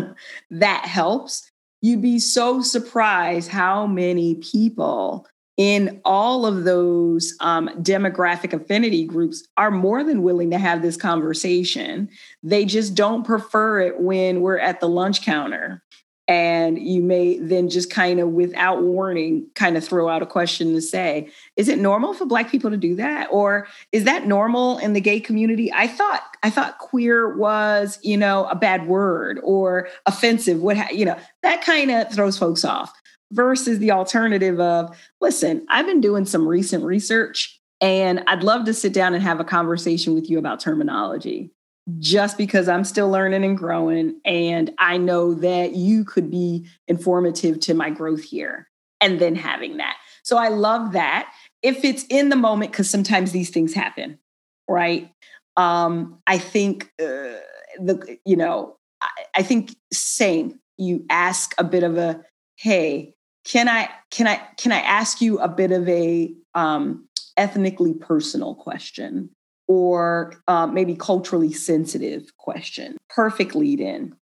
that 0.50 0.84
helps. 0.84 1.50
you'd 1.80 2.02
be 2.02 2.18
so 2.18 2.60
surprised 2.60 3.48
how 3.48 3.86
many 3.86 4.34
people 4.36 5.26
in 5.56 6.02
all 6.04 6.44
of 6.44 6.64
those 6.64 7.34
um, 7.40 7.68
demographic 7.82 8.52
affinity 8.52 9.04
groups 9.04 9.46
are 9.56 9.70
more 9.70 10.04
than 10.04 10.22
willing 10.22 10.50
to 10.50 10.58
have 10.58 10.82
this 10.82 10.98
conversation. 10.98 12.10
They 12.42 12.66
just 12.66 12.94
don't 12.94 13.24
prefer 13.24 13.80
it 13.80 14.00
when 14.00 14.42
we're 14.42 14.58
at 14.58 14.80
the 14.80 14.88
lunch 14.88 15.22
counter. 15.22 15.82
And 16.28 16.76
you 16.78 17.02
may 17.02 17.38
then 17.38 17.68
just 17.68 17.88
kind 17.88 18.18
of, 18.18 18.30
without 18.30 18.82
warning, 18.82 19.46
kind 19.54 19.76
of 19.76 19.84
throw 19.84 20.08
out 20.08 20.22
a 20.22 20.26
question 20.26 20.74
to 20.74 20.80
say, 20.80 21.30
is 21.54 21.68
it 21.68 21.78
normal 21.78 22.14
for 22.14 22.26
Black 22.26 22.50
people 22.50 22.70
to 22.70 22.76
do 22.76 22.96
that? 22.96 23.28
Or 23.30 23.68
is 23.92 24.04
that 24.04 24.26
normal 24.26 24.78
in 24.78 24.92
the 24.92 25.00
gay 25.00 25.20
community? 25.20 25.72
I 25.72 25.86
thought, 25.86 26.22
I 26.42 26.50
thought 26.50 26.78
queer 26.78 27.36
was, 27.36 28.00
you 28.02 28.16
know, 28.16 28.46
a 28.46 28.56
bad 28.56 28.88
word 28.88 29.38
or 29.44 29.88
offensive. 30.04 30.60
What, 30.60 30.76
ha- 30.76 30.92
you 30.92 31.04
know, 31.04 31.16
that 31.42 31.62
kind 31.62 31.92
of 31.92 32.12
throws 32.12 32.36
folks 32.36 32.64
off 32.64 32.92
versus 33.30 33.78
the 33.78 33.92
alternative 33.92 34.58
of, 34.58 34.96
listen, 35.20 35.64
I've 35.68 35.86
been 35.86 36.00
doing 36.00 36.24
some 36.24 36.46
recent 36.46 36.82
research 36.82 37.60
and 37.80 38.24
I'd 38.26 38.42
love 38.42 38.64
to 38.64 38.74
sit 38.74 38.92
down 38.92 39.14
and 39.14 39.22
have 39.22 39.38
a 39.38 39.44
conversation 39.44 40.14
with 40.14 40.28
you 40.28 40.38
about 40.38 40.60
terminology 40.60 41.52
just 41.98 42.36
because 42.36 42.68
I'm 42.68 42.84
still 42.84 43.08
learning 43.08 43.44
and 43.44 43.56
growing. 43.56 44.20
And 44.24 44.72
I 44.78 44.96
know 44.96 45.34
that 45.34 45.74
you 45.74 46.04
could 46.04 46.30
be 46.30 46.66
informative 46.88 47.60
to 47.60 47.74
my 47.74 47.90
growth 47.90 48.22
here. 48.22 48.68
And 49.02 49.20
then 49.20 49.34
having 49.34 49.76
that. 49.76 49.98
So 50.22 50.38
I 50.38 50.48
love 50.48 50.92
that. 50.92 51.30
If 51.62 51.84
it's 51.84 52.06
in 52.08 52.30
the 52.30 52.36
moment, 52.36 52.72
because 52.72 52.88
sometimes 52.88 53.30
these 53.30 53.50
things 53.50 53.74
happen, 53.74 54.18
right? 54.66 55.10
Um, 55.58 56.18
I 56.26 56.38
think 56.38 56.90
uh, 56.98 57.36
the, 57.78 58.18
you 58.24 58.36
know, 58.36 58.78
I, 59.02 59.08
I 59.36 59.42
think 59.42 59.76
same. 59.92 60.58
You 60.78 61.04
ask 61.10 61.54
a 61.58 61.64
bit 61.64 61.82
of 61.82 61.98
a, 61.98 62.24
hey, 62.56 63.14
can 63.44 63.68
I 63.68 63.90
can 64.10 64.26
I 64.26 64.36
can 64.56 64.72
I 64.72 64.80
ask 64.80 65.20
you 65.20 65.38
a 65.38 65.48
bit 65.48 65.72
of 65.72 65.88
a 65.88 66.32
um, 66.54 67.06
ethnically 67.36 67.94
personal 67.94 68.54
question 68.54 69.30
or 69.68 70.34
uh, 70.48 70.66
maybe 70.66 70.94
culturally 70.94 71.52
sensitive 71.52 72.36
question? 72.36 72.96
Perfect 73.08 73.54
lead 73.54 73.80
in. 73.80 74.14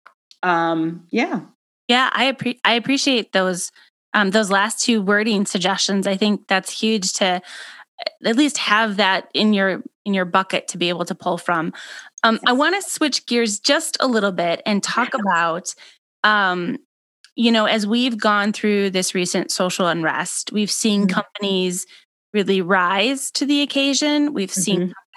Um, 0.43 1.07
yeah. 1.11 1.41
Yeah, 1.89 2.11
I 2.13 2.33
appre- 2.33 2.61
I 2.65 2.75
appreciate 2.75 3.33
those 3.33 3.71
um, 4.15 4.31
those 4.31 4.51
last 4.51 4.83
two 4.85 5.03
wording 5.03 5.47
suggestions. 5.47 6.07
I 6.07 6.17
think 6.17 6.47
that's 6.49 6.71
huge 6.71 7.13
to 7.15 7.27
uh, 7.27 7.41
at 8.25 8.37
least 8.37 8.59
have 8.59 8.97
that 8.97 9.29
in 9.35 9.53
your 9.53 9.83
in 10.05 10.15
your 10.15 10.25
bucket 10.25 10.69
to 10.69 10.79
be 10.79 10.89
able 10.89 11.05
to 11.05 11.15
pull 11.15 11.39
from. 11.39 11.73
Um, 12.23 12.39
I 12.47 12.53
want 12.53 12.75
to 12.75 12.89
switch 12.89 13.27
gears 13.27 13.59
just 13.59 13.97
a 14.01 14.07
little 14.07 14.33
bit 14.33 14.63
and 14.65 14.83
talk 14.83 15.15
about 15.15 15.75
um, 16.25 16.79
you 17.35 17.51
know, 17.51 17.65
as 17.65 17.87
we've 17.87 18.19
gone 18.19 18.53
through 18.53 18.91
this 18.91 19.15
recent 19.15 19.51
social 19.51 19.87
unrest, 19.87 20.53
we've 20.53 20.71
seen 20.71 21.07
mm-hmm. 21.07 21.15
companies 21.15 21.87
really 22.35 22.61
rise 22.61 23.31
to 23.33 23.47
the 23.47 23.63
occasion. 23.63 24.35
We've 24.35 24.51
mm-hmm. 24.51 24.61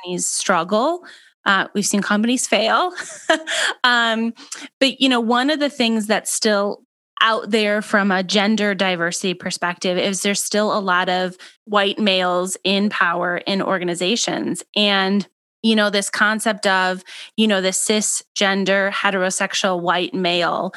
Companies 0.05 0.27
struggle. 0.27 1.03
Uh, 1.45 1.67
we've 1.73 1.85
seen 1.85 2.01
companies 2.01 2.47
fail. 2.47 2.91
um, 3.83 4.33
but, 4.79 4.99
you 4.99 5.09
know, 5.09 5.19
one 5.19 5.49
of 5.49 5.59
the 5.59 5.69
things 5.69 6.07
that's 6.07 6.33
still 6.33 6.83
out 7.21 7.49
there 7.49 7.81
from 7.81 8.11
a 8.11 8.23
gender 8.23 8.75
diversity 8.75 9.33
perspective 9.33 9.97
is 9.97 10.21
there's 10.21 10.43
still 10.43 10.77
a 10.77 10.79
lot 10.79 11.07
of 11.07 11.37
white 11.65 11.99
males 11.99 12.57
in 12.63 12.89
power 12.89 13.37
in 13.37 13.61
organizations. 13.61 14.63
And 14.75 15.27
you 15.63 15.75
know 15.75 15.89
this 15.89 16.11
concept 16.11 16.67
of 16.67 17.03
you 17.37 17.47
know 17.47 17.59
the 17.59 17.69
cisgender 17.69 18.91
heterosexual 18.91 19.81
white 19.81 20.13
male 20.13 20.71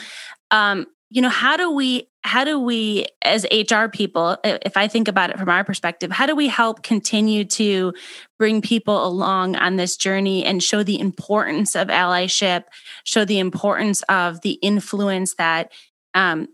um, 0.50 0.86
you 1.10 1.22
know 1.22 1.28
how 1.28 1.56
do 1.56 1.70
we 1.70 2.08
how 2.22 2.44
do 2.44 2.58
we 2.58 3.06
as 3.22 3.46
hr 3.70 3.86
people 3.86 4.36
if 4.44 4.76
i 4.76 4.86
think 4.86 5.08
about 5.08 5.30
it 5.30 5.38
from 5.38 5.48
our 5.48 5.64
perspective 5.64 6.10
how 6.10 6.26
do 6.26 6.34
we 6.34 6.48
help 6.48 6.82
continue 6.82 7.44
to 7.44 7.92
bring 8.38 8.60
people 8.60 9.06
along 9.06 9.56
on 9.56 9.76
this 9.76 9.96
journey 9.96 10.44
and 10.44 10.62
show 10.62 10.82
the 10.82 11.00
importance 11.00 11.74
of 11.74 11.88
allyship 11.88 12.64
show 13.04 13.24
the 13.24 13.38
importance 13.38 14.02
of 14.08 14.40
the 14.42 14.52
influence 14.52 15.34
that 15.34 15.72
um, 16.14 16.48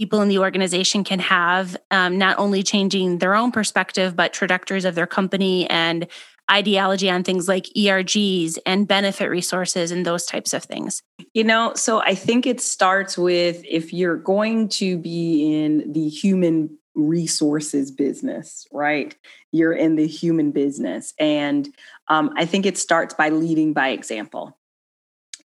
people 0.00 0.22
in 0.22 0.28
the 0.30 0.38
organization 0.38 1.04
can 1.04 1.18
have 1.18 1.76
um, 1.90 2.16
not 2.16 2.38
only 2.38 2.62
changing 2.62 3.18
their 3.18 3.34
own 3.34 3.52
perspective 3.52 4.16
but 4.16 4.32
trajectories 4.32 4.86
of 4.86 4.94
their 4.94 5.06
company 5.06 5.68
and 5.68 6.06
ideology 6.50 7.10
on 7.10 7.22
things 7.22 7.46
like 7.46 7.66
ERGs 7.76 8.56
and 8.64 8.88
benefit 8.88 9.26
resources 9.26 9.90
and 9.90 10.06
those 10.06 10.24
types 10.24 10.54
of 10.54 10.64
things? 10.64 11.02
You 11.34 11.44
know, 11.44 11.74
so 11.74 12.00
I 12.00 12.14
think 12.14 12.46
it 12.46 12.62
starts 12.62 13.18
with 13.18 13.62
if 13.68 13.92
you're 13.92 14.16
going 14.16 14.70
to 14.70 14.96
be 14.96 15.62
in 15.62 15.92
the 15.92 16.08
human 16.08 16.78
resources 16.94 17.90
business, 17.90 18.66
right? 18.72 19.14
You're 19.52 19.74
in 19.74 19.96
the 19.96 20.06
human 20.06 20.50
business. 20.50 21.12
And 21.18 21.68
um, 22.08 22.30
I 22.38 22.46
think 22.46 22.64
it 22.64 22.78
starts 22.78 23.12
by 23.12 23.28
leading 23.28 23.74
by 23.74 23.88
example. 23.90 24.56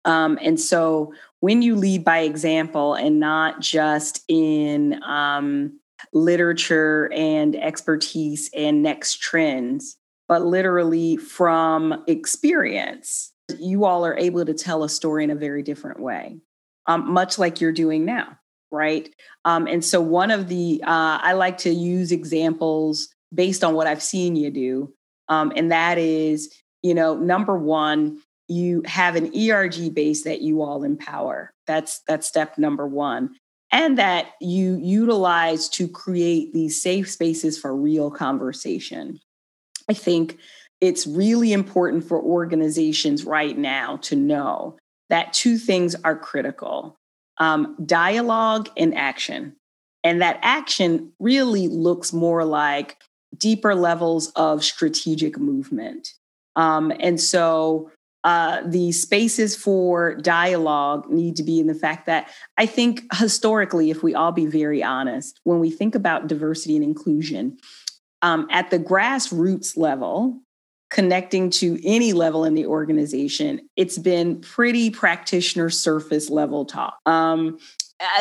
Um, 0.05 0.37
and 0.41 0.59
so 0.59 1.13
when 1.39 1.61
you 1.61 1.75
lead 1.75 2.03
by 2.03 2.19
example 2.19 2.93
and 2.93 3.19
not 3.19 3.59
just 3.59 4.23
in 4.27 5.03
um, 5.03 5.79
literature 6.13 7.11
and 7.13 7.55
expertise 7.55 8.49
and 8.55 8.81
next 8.81 9.19
trends, 9.19 9.97
but 10.27 10.43
literally 10.43 11.17
from 11.17 12.03
experience, 12.07 13.31
you 13.59 13.85
all 13.85 14.05
are 14.05 14.17
able 14.17 14.45
to 14.45 14.53
tell 14.53 14.83
a 14.83 14.89
story 14.89 15.23
in 15.23 15.29
a 15.29 15.35
very 15.35 15.61
different 15.61 15.99
way, 15.99 16.37
um, 16.87 17.11
much 17.11 17.37
like 17.37 17.61
you're 17.61 17.71
doing 17.71 18.05
now, 18.05 18.37
right? 18.71 19.13
Um, 19.43 19.67
and 19.67 19.85
so, 19.85 20.01
one 20.01 20.31
of 20.31 20.47
the, 20.47 20.81
uh, 20.83 21.19
I 21.21 21.33
like 21.33 21.59
to 21.59 21.69
use 21.69 22.11
examples 22.11 23.09
based 23.33 23.63
on 23.63 23.75
what 23.75 23.87
I've 23.87 24.01
seen 24.01 24.35
you 24.35 24.49
do. 24.49 24.93
Um, 25.29 25.51
and 25.55 25.71
that 25.71 25.97
is, 25.97 26.53
you 26.81 26.93
know, 26.93 27.15
number 27.15 27.57
one, 27.57 28.19
you 28.47 28.83
have 28.85 29.15
an 29.15 29.31
ERG 29.35 29.93
base 29.93 30.23
that 30.23 30.41
you 30.41 30.61
all 30.61 30.83
empower. 30.83 31.51
That's 31.67 32.01
that's 32.07 32.27
step 32.27 32.57
number 32.57 32.87
one. 32.87 33.35
And 33.71 33.97
that 33.97 34.33
you 34.39 34.77
utilize 34.77 35.67
to 35.69 35.87
create 35.87 36.53
these 36.53 36.81
safe 36.81 37.09
spaces 37.09 37.57
for 37.57 37.75
real 37.75 38.09
conversation. 38.09 39.19
I 39.89 39.93
think 39.93 40.37
it's 40.79 41.07
really 41.07 41.51
important 41.51 42.03
for 42.03 42.21
organizations 42.21 43.25
right 43.25 43.57
now 43.57 43.97
to 44.03 44.15
know 44.15 44.77
that 45.09 45.33
two 45.33 45.57
things 45.57 45.95
are 46.03 46.17
critical 46.17 46.95
um, 47.37 47.75
dialogue 47.85 48.69
and 48.77 48.95
action. 48.95 49.55
And 50.03 50.21
that 50.21 50.39
action 50.41 51.11
really 51.19 51.67
looks 51.67 52.13
more 52.13 52.45
like 52.45 52.97
deeper 53.37 53.75
levels 53.75 54.31
of 54.35 54.63
strategic 54.63 55.37
movement. 55.37 56.13
Um, 56.55 56.93
and 56.99 57.19
so 57.19 57.91
uh, 58.25 58.63
the 58.65 58.91
spaces 58.91 59.55
for 59.55 60.15
dialogue 60.15 61.07
need 61.11 61.35
to 61.35 61.43
be 61.43 61.59
in 61.59 61.67
the 61.67 61.75
fact 61.75 62.07
that 62.07 62.27
I 62.57 62.65
think 62.65 63.03
historically, 63.13 63.91
if 63.91 64.01
we 64.01 64.15
all 64.15 64.31
be 64.31 64.47
very 64.47 64.81
honest, 64.83 65.39
when 65.43 65.59
we 65.59 65.69
think 65.69 65.93
about 65.93 66.25
diversity 66.25 66.75
and 66.75 66.83
inclusion, 66.83 67.57
um, 68.23 68.47
at 68.49 68.71
the 68.71 68.79
grassroots 68.79 69.77
level, 69.77 70.41
connecting 70.89 71.51
to 71.51 71.79
any 71.87 72.13
level 72.13 72.45
in 72.45 72.55
the 72.55 72.65
organization, 72.65 73.69
it's 73.75 73.99
been 73.99 74.41
pretty 74.41 74.89
practitioner 74.89 75.69
surface 75.69 76.27
level 76.31 76.65
talk. 76.65 76.97
Um, 77.05 77.59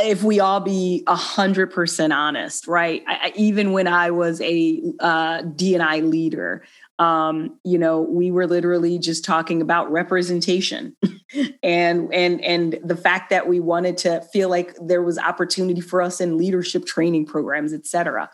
if 0.02 0.22
we 0.22 0.38
all 0.38 0.60
be 0.60 1.02
a 1.06 1.16
hundred 1.16 1.72
percent 1.72 2.12
honest, 2.12 2.68
right? 2.68 3.02
I, 3.06 3.32
even 3.36 3.72
when 3.72 3.88
I 3.88 4.10
was 4.10 4.40
a 4.42 4.82
uh, 5.00 5.42
DNI 5.42 6.08
leader, 6.08 6.64
um, 6.98 7.58
you 7.64 7.78
know, 7.78 8.00
we 8.00 8.30
were 8.30 8.46
literally 8.46 8.98
just 8.98 9.24
talking 9.24 9.60
about 9.60 9.90
representation, 9.90 10.96
and 11.62 12.12
and 12.14 12.44
and 12.44 12.78
the 12.84 12.96
fact 12.96 13.30
that 13.30 13.48
we 13.48 13.58
wanted 13.58 13.98
to 13.98 14.20
feel 14.32 14.48
like 14.48 14.76
there 14.80 15.02
was 15.02 15.18
opportunity 15.18 15.80
for 15.80 16.00
us 16.00 16.20
in 16.20 16.38
leadership 16.38 16.86
training 16.86 17.26
programs, 17.26 17.72
et 17.72 17.86
cetera. 17.86 18.30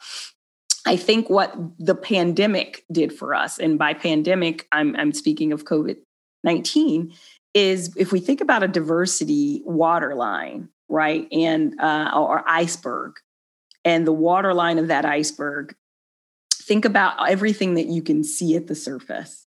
I 0.87 0.97
think 0.97 1.29
what 1.29 1.55
the 1.79 1.95
pandemic 1.95 2.85
did 2.93 3.13
for 3.13 3.35
us, 3.35 3.59
and 3.59 3.79
by 3.79 3.95
pandemic, 3.95 4.67
I'm, 4.73 4.97
I'm 4.97 5.13
speaking 5.13 5.53
of 5.53 5.65
COVID 5.65 5.97
19, 6.45 7.13
is 7.55 7.95
if 7.97 8.13
we 8.13 8.21
think 8.21 8.41
about 8.41 8.63
a 8.63 8.69
diversity 8.69 9.63
waterline, 9.65 10.69
right, 10.89 11.27
and 11.33 11.79
uh, 11.81 12.11
or 12.15 12.45
iceberg, 12.47 13.15
and 13.85 14.07
the 14.07 14.13
waterline 14.13 14.79
of 14.79 14.89
that 14.89 15.07
iceberg, 15.07 15.75
think 16.71 16.85
about 16.85 17.29
everything 17.29 17.75
that 17.75 17.87
you 17.89 18.01
can 18.01 18.23
see 18.23 18.55
at 18.55 18.69
the 18.69 18.77
surface. 18.77 19.45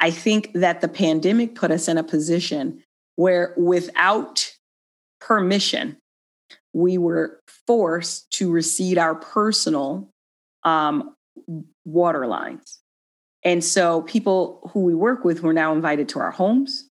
I 0.00 0.10
think 0.10 0.52
that 0.54 0.80
the 0.80 0.88
pandemic 0.88 1.54
put 1.54 1.70
us 1.70 1.86
in 1.86 1.96
a 1.96 2.02
position 2.02 2.82
where 3.14 3.54
without 3.56 4.52
permission, 5.20 5.96
we 6.74 6.98
were 6.98 7.38
forced 7.68 8.28
to 8.32 8.50
recede 8.50 8.98
our 8.98 9.14
personal 9.14 10.10
um, 10.64 11.14
water 11.84 12.26
lines. 12.26 12.80
And 13.44 13.62
so 13.62 14.02
people 14.02 14.68
who 14.72 14.80
we 14.80 14.92
work 14.92 15.24
with 15.24 15.44
were 15.44 15.52
now 15.52 15.72
invited 15.72 16.08
to 16.10 16.18
our 16.18 16.32
homes. 16.32 16.88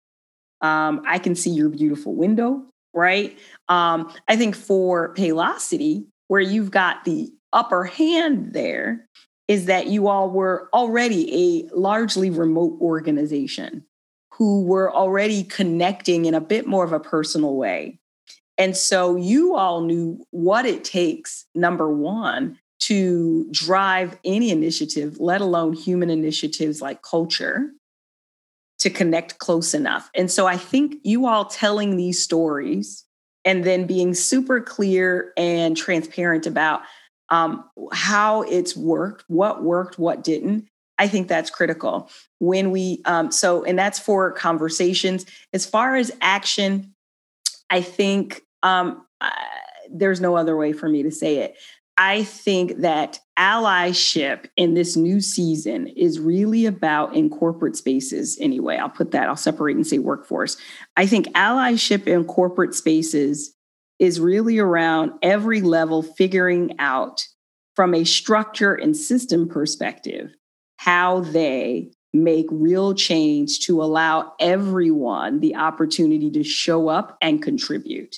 Um, 0.60 1.02
I 1.04 1.18
can 1.18 1.34
see 1.34 1.50
your 1.50 1.68
beautiful 1.68 2.14
window. 2.14 2.62
right? 2.94 3.36
Um, 3.68 4.14
I 4.28 4.36
think 4.36 4.54
for 4.54 5.12
Paylocity, 5.14 6.06
where 6.28 6.40
you've 6.40 6.70
got 6.70 7.04
the 7.04 7.30
upper 7.52 7.84
hand 7.84 8.52
there, 8.52 9.06
is 9.48 9.66
that 9.66 9.86
you 9.88 10.08
all 10.08 10.30
were 10.30 10.68
already 10.72 11.66
a 11.68 11.76
largely 11.76 12.30
remote 12.30 12.78
organization 12.80 13.84
who 14.32 14.62
were 14.62 14.92
already 14.92 15.44
connecting 15.44 16.24
in 16.24 16.34
a 16.34 16.40
bit 16.40 16.66
more 16.66 16.84
of 16.84 16.92
a 16.92 17.00
personal 17.00 17.54
way. 17.54 17.98
And 18.56 18.76
so 18.76 19.16
you 19.16 19.54
all 19.54 19.82
knew 19.82 20.24
what 20.30 20.64
it 20.66 20.84
takes, 20.84 21.44
number 21.54 21.92
one, 21.92 22.58
to 22.80 23.48
drive 23.50 24.18
any 24.24 24.50
initiative, 24.50 25.18
let 25.18 25.40
alone 25.40 25.72
human 25.72 26.10
initiatives 26.10 26.80
like 26.80 27.02
culture, 27.02 27.70
to 28.78 28.90
connect 28.90 29.38
close 29.38 29.74
enough. 29.74 30.10
And 30.14 30.30
so 30.30 30.46
I 30.46 30.56
think 30.56 30.96
you 31.04 31.26
all 31.26 31.44
telling 31.46 31.96
these 31.96 32.22
stories 32.22 33.04
and 33.44 33.64
then 33.64 33.86
being 33.86 34.14
super 34.14 34.60
clear 34.60 35.32
and 35.36 35.76
transparent 35.76 36.46
about 36.46 36.82
um, 37.34 37.64
how 37.92 38.42
it's 38.42 38.76
worked, 38.76 39.24
what 39.26 39.64
worked, 39.64 39.98
what 39.98 40.22
didn't. 40.22 40.68
I 40.98 41.08
think 41.08 41.26
that's 41.26 41.50
critical. 41.50 42.08
When 42.38 42.70
we, 42.70 43.02
um, 43.06 43.32
so, 43.32 43.64
and 43.64 43.76
that's 43.76 43.98
for 43.98 44.30
conversations. 44.30 45.26
As 45.52 45.66
far 45.66 45.96
as 45.96 46.12
action, 46.20 46.94
I 47.68 47.80
think 47.80 48.42
um, 48.62 49.04
there's 49.90 50.20
no 50.20 50.36
other 50.36 50.56
way 50.56 50.72
for 50.72 50.88
me 50.88 51.02
to 51.02 51.10
say 51.10 51.38
it. 51.38 51.56
I 51.96 52.22
think 52.22 52.78
that 52.78 53.18
allyship 53.36 54.46
in 54.56 54.74
this 54.74 54.96
new 54.96 55.20
season 55.20 55.88
is 55.88 56.20
really 56.20 56.66
about 56.66 57.16
in 57.16 57.30
corporate 57.30 57.76
spaces 57.76 58.38
anyway. 58.40 58.76
I'll 58.76 58.88
put 58.88 59.10
that, 59.10 59.28
I'll 59.28 59.36
separate 59.36 59.76
and 59.76 59.86
say 59.86 59.98
workforce. 59.98 60.56
I 60.96 61.06
think 61.06 61.26
allyship 61.34 62.06
in 62.06 62.24
corporate 62.24 62.74
spaces 62.74 63.54
is 63.98 64.20
really 64.20 64.58
around 64.58 65.12
every 65.22 65.60
level 65.60 66.02
figuring 66.02 66.74
out 66.78 67.26
from 67.74 67.94
a 67.94 68.04
structure 68.04 68.74
and 68.74 68.96
system 68.96 69.48
perspective 69.48 70.30
how 70.76 71.20
they 71.20 71.90
make 72.12 72.46
real 72.50 72.94
change 72.94 73.60
to 73.60 73.82
allow 73.82 74.32
everyone 74.38 75.40
the 75.40 75.56
opportunity 75.56 76.30
to 76.30 76.44
show 76.44 76.88
up 76.88 77.16
and 77.20 77.42
contribute. 77.42 78.16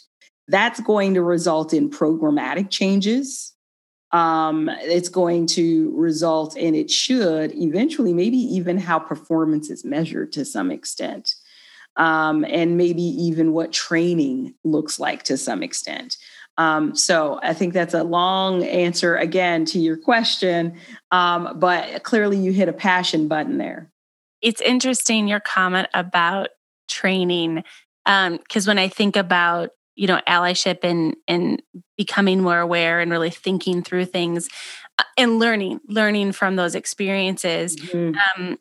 That's 0.48 0.80
going 0.80 1.14
to 1.14 1.22
result 1.22 1.72
in 1.72 1.90
programmatic 1.90 2.70
changes 2.70 3.56
um, 4.12 4.70
it's 4.82 5.08
going 5.08 5.46
to 5.48 5.92
result 5.96 6.56
and 6.56 6.76
it 6.76 6.90
should 6.90 7.52
eventually 7.54 8.14
maybe 8.14 8.38
even 8.38 8.78
how 8.78 8.98
performance 8.98 9.68
is 9.68 9.84
measured 9.84 10.32
to 10.32 10.44
some 10.44 10.70
extent 10.70 11.34
um, 11.96 12.44
and 12.48 12.76
maybe 12.76 13.02
even 13.02 13.52
what 13.52 13.72
training 13.72 14.54
looks 14.64 14.98
like 14.98 15.22
to 15.24 15.36
some 15.36 15.62
extent 15.62 16.16
um, 16.58 16.94
so 16.94 17.38
i 17.42 17.52
think 17.52 17.72
that's 17.72 17.94
a 17.94 18.04
long 18.04 18.62
answer 18.64 19.16
again 19.16 19.64
to 19.64 19.78
your 19.78 19.96
question 19.96 20.76
um, 21.10 21.58
but 21.58 22.02
clearly 22.02 22.36
you 22.36 22.52
hit 22.52 22.68
a 22.68 22.72
passion 22.72 23.28
button 23.28 23.58
there 23.58 23.90
it's 24.42 24.60
interesting 24.60 25.28
your 25.28 25.40
comment 25.40 25.88
about 25.94 26.48
training 26.88 27.64
because 28.04 28.68
um, 28.68 28.70
when 28.70 28.78
i 28.78 28.88
think 28.88 29.16
about 29.16 29.70
you 29.96 30.06
know 30.06 30.20
allyship 30.28 30.78
and 30.82 31.16
and 31.26 31.62
becoming 31.96 32.42
more 32.42 32.60
aware 32.60 33.00
and 33.00 33.10
really 33.10 33.30
thinking 33.30 33.82
through 33.82 34.04
things 34.04 34.48
uh, 34.98 35.04
and 35.16 35.38
learning 35.38 35.80
learning 35.88 36.30
from 36.32 36.56
those 36.56 36.74
experiences 36.74 37.76
mm-hmm. 37.76 38.14
um, 38.40 38.58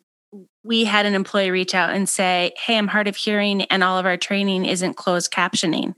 we 0.66 0.84
had 0.84 1.06
an 1.06 1.14
employee 1.14 1.50
reach 1.50 1.74
out 1.74 1.90
and 1.90 2.08
say 2.08 2.52
hey 2.58 2.76
i'm 2.76 2.88
hard 2.88 3.08
of 3.08 3.16
hearing 3.16 3.62
and 3.62 3.82
all 3.84 3.98
of 3.98 4.06
our 4.06 4.16
training 4.16 4.64
isn't 4.64 4.94
closed 4.94 5.32
captioning 5.32 5.94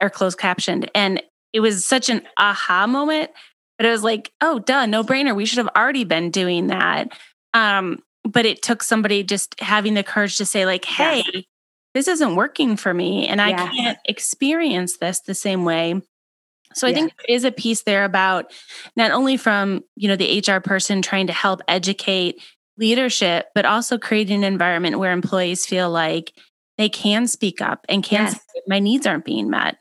or 0.00 0.10
closed 0.10 0.38
captioned 0.38 0.90
and 0.94 1.22
it 1.52 1.60
was 1.60 1.84
such 1.84 2.08
an 2.08 2.22
aha 2.36 2.86
moment 2.86 3.30
but 3.76 3.86
it 3.86 3.90
was 3.90 4.04
like 4.04 4.32
oh 4.40 4.58
duh 4.58 4.86
no 4.86 5.02
brainer 5.02 5.34
we 5.34 5.46
should 5.46 5.58
have 5.58 5.70
already 5.76 6.04
been 6.04 6.30
doing 6.30 6.68
that 6.68 7.08
um, 7.54 7.98
but 8.24 8.44
it 8.44 8.60
took 8.60 8.82
somebody 8.82 9.22
just 9.22 9.58
having 9.58 9.94
the 9.94 10.02
courage 10.02 10.36
to 10.36 10.44
say 10.44 10.66
like 10.66 10.84
hey 10.84 11.22
yeah 11.32 11.40
this 11.94 12.08
isn't 12.08 12.36
working 12.36 12.76
for 12.76 12.92
me 12.92 13.26
and 13.26 13.40
I 13.40 13.50
yeah. 13.50 13.68
can't 13.70 13.98
experience 14.04 14.98
this 14.98 15.20
the 15.20 15.34
same 15.34 15.64
way. 15.64 16.00
So 16.74 16.86
I 16.86 16.90
yeah. 16.90 16.94
think 16.94 17.12
there 17.16 17.34
is 17.34 17.44
a 17.44 17.50
piece 17.50 17.82
there 17.82 18.04
about 18.04 18.52
not 18.94 19.10
only 19.10 19.36
from, 19.36 19.82
you 19.96 20.06
know, 20.06 20.16
the 20.16 20.44
HR 20.46 20.60
person 20.60 21.00
trying 21.00 21.26
to 21.28 21.32
help 21.32 21.60
educate 21.66 22.42
leadership, 22.78 23.48
but 23.54 23.64
also 23.64 23.98
creating 23.98 24.38
an 24.38 24.52
environment 24.52 24.98
where 24.98 25.12
employees 25.12 25.66
feel 25.66 25.90
like 25.90 26.32
they 26.76 26.88
can 26.88 27.26
speak 27.26 27.60
up 27.60 27.84
and 27.88 28.02
can 28.02 28.26
yes. 28.26 28.40
my 28.66 28.78
needs 28.78 29.06
aren't 29.06 29.24
being 29.24 29.50
met. 29.50 29.78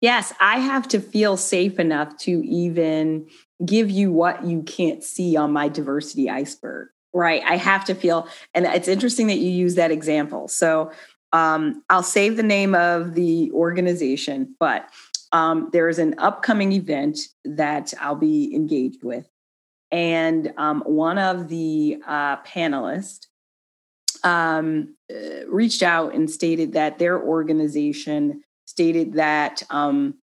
Yes, 0.00 0.32
I 0.40 0.58
have 0.58 0.88
to 0.88 1.00
feel 1.00 1.36
safe 1.36 1.78
enough 1.78 2.16
to 2.20 2.42
even 2.46 3.28
give 3.64 3.90
you 3.90 4.10
what 4.10 4.44
you 4.44 4.62
can't 4.62 5.04
see 5.04 5.36
on 5.36 5.52
my 5.52 5.68
diversity 5.68 6.30
iceberg. 6.30 6.88
Right. 7.12 7.42
I 7.44 7.56
have 7.56 7.84
to 7.86 7.94
feel, 7.94 8.28
and 8.54 8.64
it's 8.64 8.88
interesting 8.88 9.26
that 9.26 9.38
you 9.38 9.50
use 9.50 9.74
that 9.74 9.90
example. 9.90 10.48
So 10.48 10.92
um, 11.32 11.82
I'll 11.90 12.02
save 12.02 12.36
the 12.36 12.42
name 12.42 12.74
of 12.74 13.14
the 13.14 13.50
organization, 13.52 14.54
but 14.58 14.88
um, 15.32 15.68
there 15.72 15.88
is 15.88 15.98
an 15.98 16.14
upcoming 16.18 16.72
event 16.72 17.18
that 17.44 17.92
I'll 18.00 18.14
be 18.16 18.54
engaged 18.54 19.04
with. 19.04 19.28
And 19.92 20.52
um, 20.56 20.82
one 20.86 21.18
of 21.18 21.48
the 21.48 21.98
uh, 22.06 22.36
panelists 22.42 23.26
um, 24.22 24.96
uh, 25.10 25.46
reached 25.48 25.82
out 25.82 26.14
and 26.14 26.30
stated 26.30 26.72
that 26.74 26.98
their 26.98 27.20
organization 27.20 28.42
stated 28.66 29.14
that 29.14 29.62
um, 29.70 30.14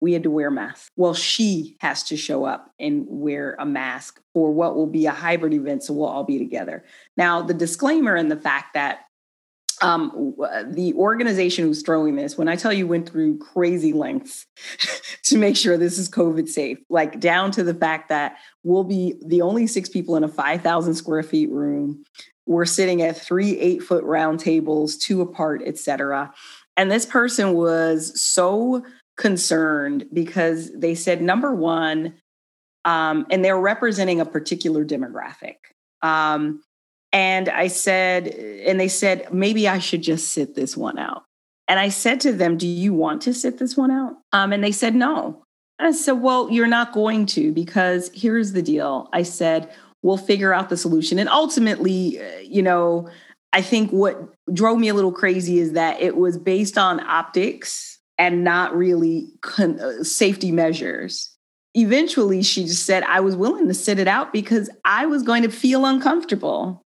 we 0.00 0.12
had 0.12 0.24
to 0.24 0.30
wear 0.30 0.50
masks. 0.50 0.90
Well, 0.96 1.14
she 1.14 1.76
has 1.80 2.02
to 2.04 2.16
show 2.16 2.44
up 2.44 2.70
and 2.78 3.06
wear 3.08 3.56
a 3.58 3.64
mask 3.64 4.20
for 4.34 4.52
what 4.52 4.76
will 4.76 4.86
be 4.86 5.06
a 5.06 5.12
hybrid 5.12 5.54
event. 5.54 5.82
So 5.82 5.94
we'll 5.94 6.08
all 6.08 6.24
be 6.24 6.38
together. 6.38 6.84
Now, 7.16 7.40
the 7.40 7.54
disclaimer 7.54 8.14
and 8.14 8.30
the 8.30 8.36
fact 8.36 8.74
that 8.74 9.06
um, 9.82 10.34
the 10.70 10.94
organization 10.94 11.64
who's 11.64 11.82
throwing 11.82 12.16
this, 12.16 12.36
when 12.36 12.48
I 12.48 12.56
tell 12.56 12.72
you 12.72 12.86
went 12.86 13.08
through 13.08 13.38
crazy 13.38 13.92
lengths 13.92 14.46
to 15.24 15.38
make 15.38 15.56
sure 15.56 15.76
this 15.76 15.98
is 15.98 16.08
COVID 16.08 16.48
safe, 16.48 16.78
like 16.88 17.20
down 17.20 17.50
to 17.52 17.62
the 17.62 17.74
fact 17.74 18.08
that 18.08 18.36
we'll 18.62 18.84
be 18.84 19.14
the 19.24 19.42
only 19.42 19.66
six 19.66 19.88
people 19.88 20.16
in 20.16 20.24
a 20.24 20.28
5,000 20.28 20.94
square 20.94 21.22
feet 21.22 21.50
room. 21.50 22.04
We're 22.46 22.66
sitting 22.66 23.00
at 23.02 23.16
three 23.16 23.58
eight 23.58 23.82
foot 23.82 24.04
round 24.04 24.40
tables, 24.40 24.96
two 24.96 25.22
apart, 25.22 25.62
et 25.64 25.78
cetera. 25.78 26.32
And 26.76 26.90
this 26.90 27.06
person 27.06 27.54
was 27.54 28.20
so 28.20 28.84
concerned 29.16 30.06
because 30.12 30.72
they 30.72 30.94
said, 30.94 31.22
number 31.22 31.54
one, 31.54 32.14
um, 32.84 33.26
and 33.30 33.44
they're 33.44 33.58
representing 33.58 34.20
a 34.20 34.26
particular 34.26 34.84
demographic. 34.84 35.56
Um, 36.02 36.62
and 37.14 37.48
I 37.48 37.68
said, 37.68 38.26
and 38.26 38.78
they 38.78 38.88
said, 38.88 39.32
maybe 39.32 39.68
I 39.68 39.78
should 39.78 40.02
just 40.02 40.32
sit 40.32 40.56
this 40.56 40.76
one 40.76 40.98
out. 40.98 41.22
And 41.68 41.78
I 41.78 41.88
said 41.88 42.20
to 42.22 42.32
them, 42.32 42.58
Do 42.58 42.66
you 42.66 42.92
want 42.92 43.22
to 43.22 43.32
sit 43.32 43.58
this 43.58 43.76
one 43.76 43.92
out? 43.92 44.16
Um, 44.32 44.52
and 44.52 44.62
they 44.62 44.72
said, 44.72 44.96
No. 44.96 45.44
And 45.78 45.88
I 45.88 45.92
said, 45.92 46.20
Well, 46.20 46.50
you're 46.50 46.66
not 46.66 46.92
going 46.92 47.24
to, 47.26 47.52
because 47.52 48.10
here's 48.12 48.52
the 48.52 48.62
deal. 48.62 49.08
I 49.12 49.22
said, 49.22 49.72
We'll 50.02 50.18
figure 50.18 50.52
out 50.52 50.68
the 50.68 50.76
solution. 50.76 51.20
And 51.20 51.28
ultimately, 51.28 52.20
uh, 52.20 52.40
you 52.40 52.62
know, 52.62 53.08
I 53.52 53.62
think 53.62 53.92
what 53.92 54.34
drove 54.52 54.78
me 54.80 54.88
a 54.88 54.94
little 54.94 55.12
crazy 55.12 55.60
is 55.60 55.72
that 55.72 56.00
it 56.00 56.16
was 56.16 56.36
based 56.36 56.76
on 56.76 56.98
optics 56.98 58.00
and 58.18 58.42
not 58.42 58.76
really 58.76 59.28
con- 59.40 59.80
uh, 59.80 60.02
safety 60.02 60.50
measures. 60.50 61.30
Eventually, 61.74 62.42
she 62.42 62.64
just 62.64 62.84
said, 62.84 63.04
I 63.04 63.20
was 63.20 63.36
willing 63.36 63.68
to 63.68 63.74
sit 63.74 64.00
it 64.00 64.08
out 64.08 64.32
because 64.32 64.68
I 64.84 65.06
was 65.06 65.22
going 65.22 65.42
to 65.44 65.48
feel 65.48 65.86
uncomfortable 65.86 66.83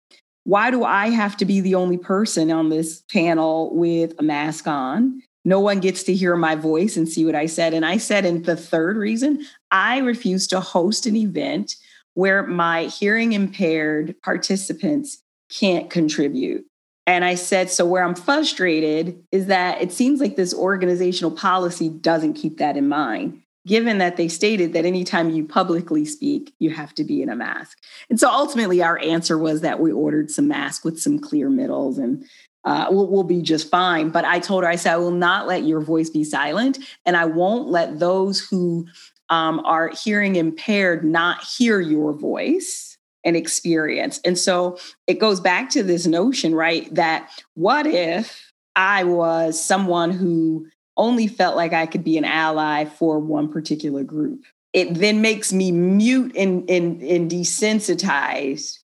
why 0.48 0.70
do 0.70 0.82
I 0.82 1.10
have 1.10 1.36
to 1.36 1.44
be 1.44 1.60
the 1.60 1.74
only 1.74 1.98
person 1.98 2.50
on 2.50 2.70
this 2.70 3.02
panel 3.12 3.76
with 3.76 4.14
a 4.18 4.22
mask 4.22 4.66
on? 4.66 5.22
No 5.44 5.60
one 5.60 5.78
gets 5.78 6.02
to 6.04 6.14
hear 6.14 6.36
my 6.36 6.54
voice 6.54 6.96
and 6.96 7.06
see 7.06 7.26
what 7.26 7.34
I 7.34 7.44
said. 7.44 7.74
And 7.74 7.84
I 7.84 7.98
said, 7.98 8.24
and 8.24 8.46
the 8.46 8.56
third 8.56 8.96
reason, 8.96 9.44
I 9.70 9.98
refuse 9.98 10.46
to 10.46 10.60
host 10.60 11.04
an 11.04 11.16
event 11.16 11.76
where 12.14 12.46
my 12.46 12.84
hearing 12.84 13.34
impaired 13.34 14.14
participants 14.24 15.22
can't 15.50 15.90
contribute. 15.90 16.64
And 17.06 17.26
I 17.26 17.34
said, 17.34 17.68
so 17.68 17.84
where 17.84 18.02
I'm 18.02 18.14
frustrated 18.14 19.22
is 19.30 19.48
that 19.48 19.82
it 19.82 19.92
seems 19.92 20.18
like 20.18 20.36
this 20.36 20.54
organizational 20.54 21.32
policy 21.32 21.90
doesn't 21.90 22.34
keep 22.34 22.56
that 22.56 22.78
in 22.78 22.88
mind 22.88 23.42
given 23.68 23.98
that 23.98 24.16
they 24.16 24.26
stated 24.26 24.72
that 24.72 24.86
anytime 24.86 25.30
you 25.30 25.44
publicly 25.44 26.04
speak, 26.04 26.54
you 26.58 26.70
have 26.70 26.94
to 26.94 27.04
be 27.04 27.22
in 27.22 27.28
a 27.28 27.36
mask. 27.36 27.78
And 28.10 28.18
so 28.18 28.28
ultimately, 28.30 28.82
our 28.82 28.98
answer 28.98 29.38
was 29.38 29.60
that 29.60 29.78
we 29.78 29.92
ordered 29.92 30.30
some 30.30 30.48
masks 30.48 30.84
with 30.84 30.98
some 30.98 31.18
clear 31.18 31.50
middles 31.50 31.98
and 31.98 32.24
uh, 32.64 32.88
we'll, 32.90 33.06
we'll 33.06 33.22
be 33.22 33.40
just 33.42 33.70
fine. 33.70 34.10
But 34.10 34.24
I 34.24 34.40
told 34.40 34.64
her, 34.64 34.68
I 34.68 34.76
said, 34.76 34.94
I 34.94 34.96
will 34.96 35.10
not 35.10 35.46
let 35.46 35.64
your 35.64 35.80
voice 35.80 36.10
be 36.10 36.24
silent, 36.24 36.78
and 37.06 37.16
I 37.16 37.24
won't 37.24 37.68
let 37.68 37.98
those 37.98 38.40
who 38.40 38.86
um, 39.30 39.60
are 39.64 39.88
hearing 39.88 40.36
impaired 40.36 41.04
not 41.04 41.44
hear 41.44 41.80
your 41.80 42.12
voice 42.12 42.98
and 43.24 43.36
experience. 43.36 44.20
And 44.24 44.38
so 44.38 44.78
it 45.06 45.18
goes 45.18 45.40
back 45.40 45.70
to 45.70 45.82
this 45.82 46.06
notion, 46.06 46.54
right? 46.54 46.92
That 46.94 47.30
what 47.54 47.86
if 47.86 48.52
I 48.74 49.04
was 49.04 49.62
someone 49.62 50.10
who 50.10 50.66
only 50.98 51.26
felt 51.26 51.56
like 51.56 51.72
I 51.72 51.86
could 51.86 52.04
be 52.04 52.18
an 52.18 52.24
ally 52.24 52.84
for 52.84 53.18
one 53.18 53.50
particular 53.50 54.04
group. 54.04 54.44
It 54.74 54.94
then 54.94 55.22
makes 55.22 55.52
me 55.52 55.72
mute 55.72 56.36
and, 56.36 56.68
and, 56.68 57.00
and 57.00 57.30
desensitized 57.30 58.80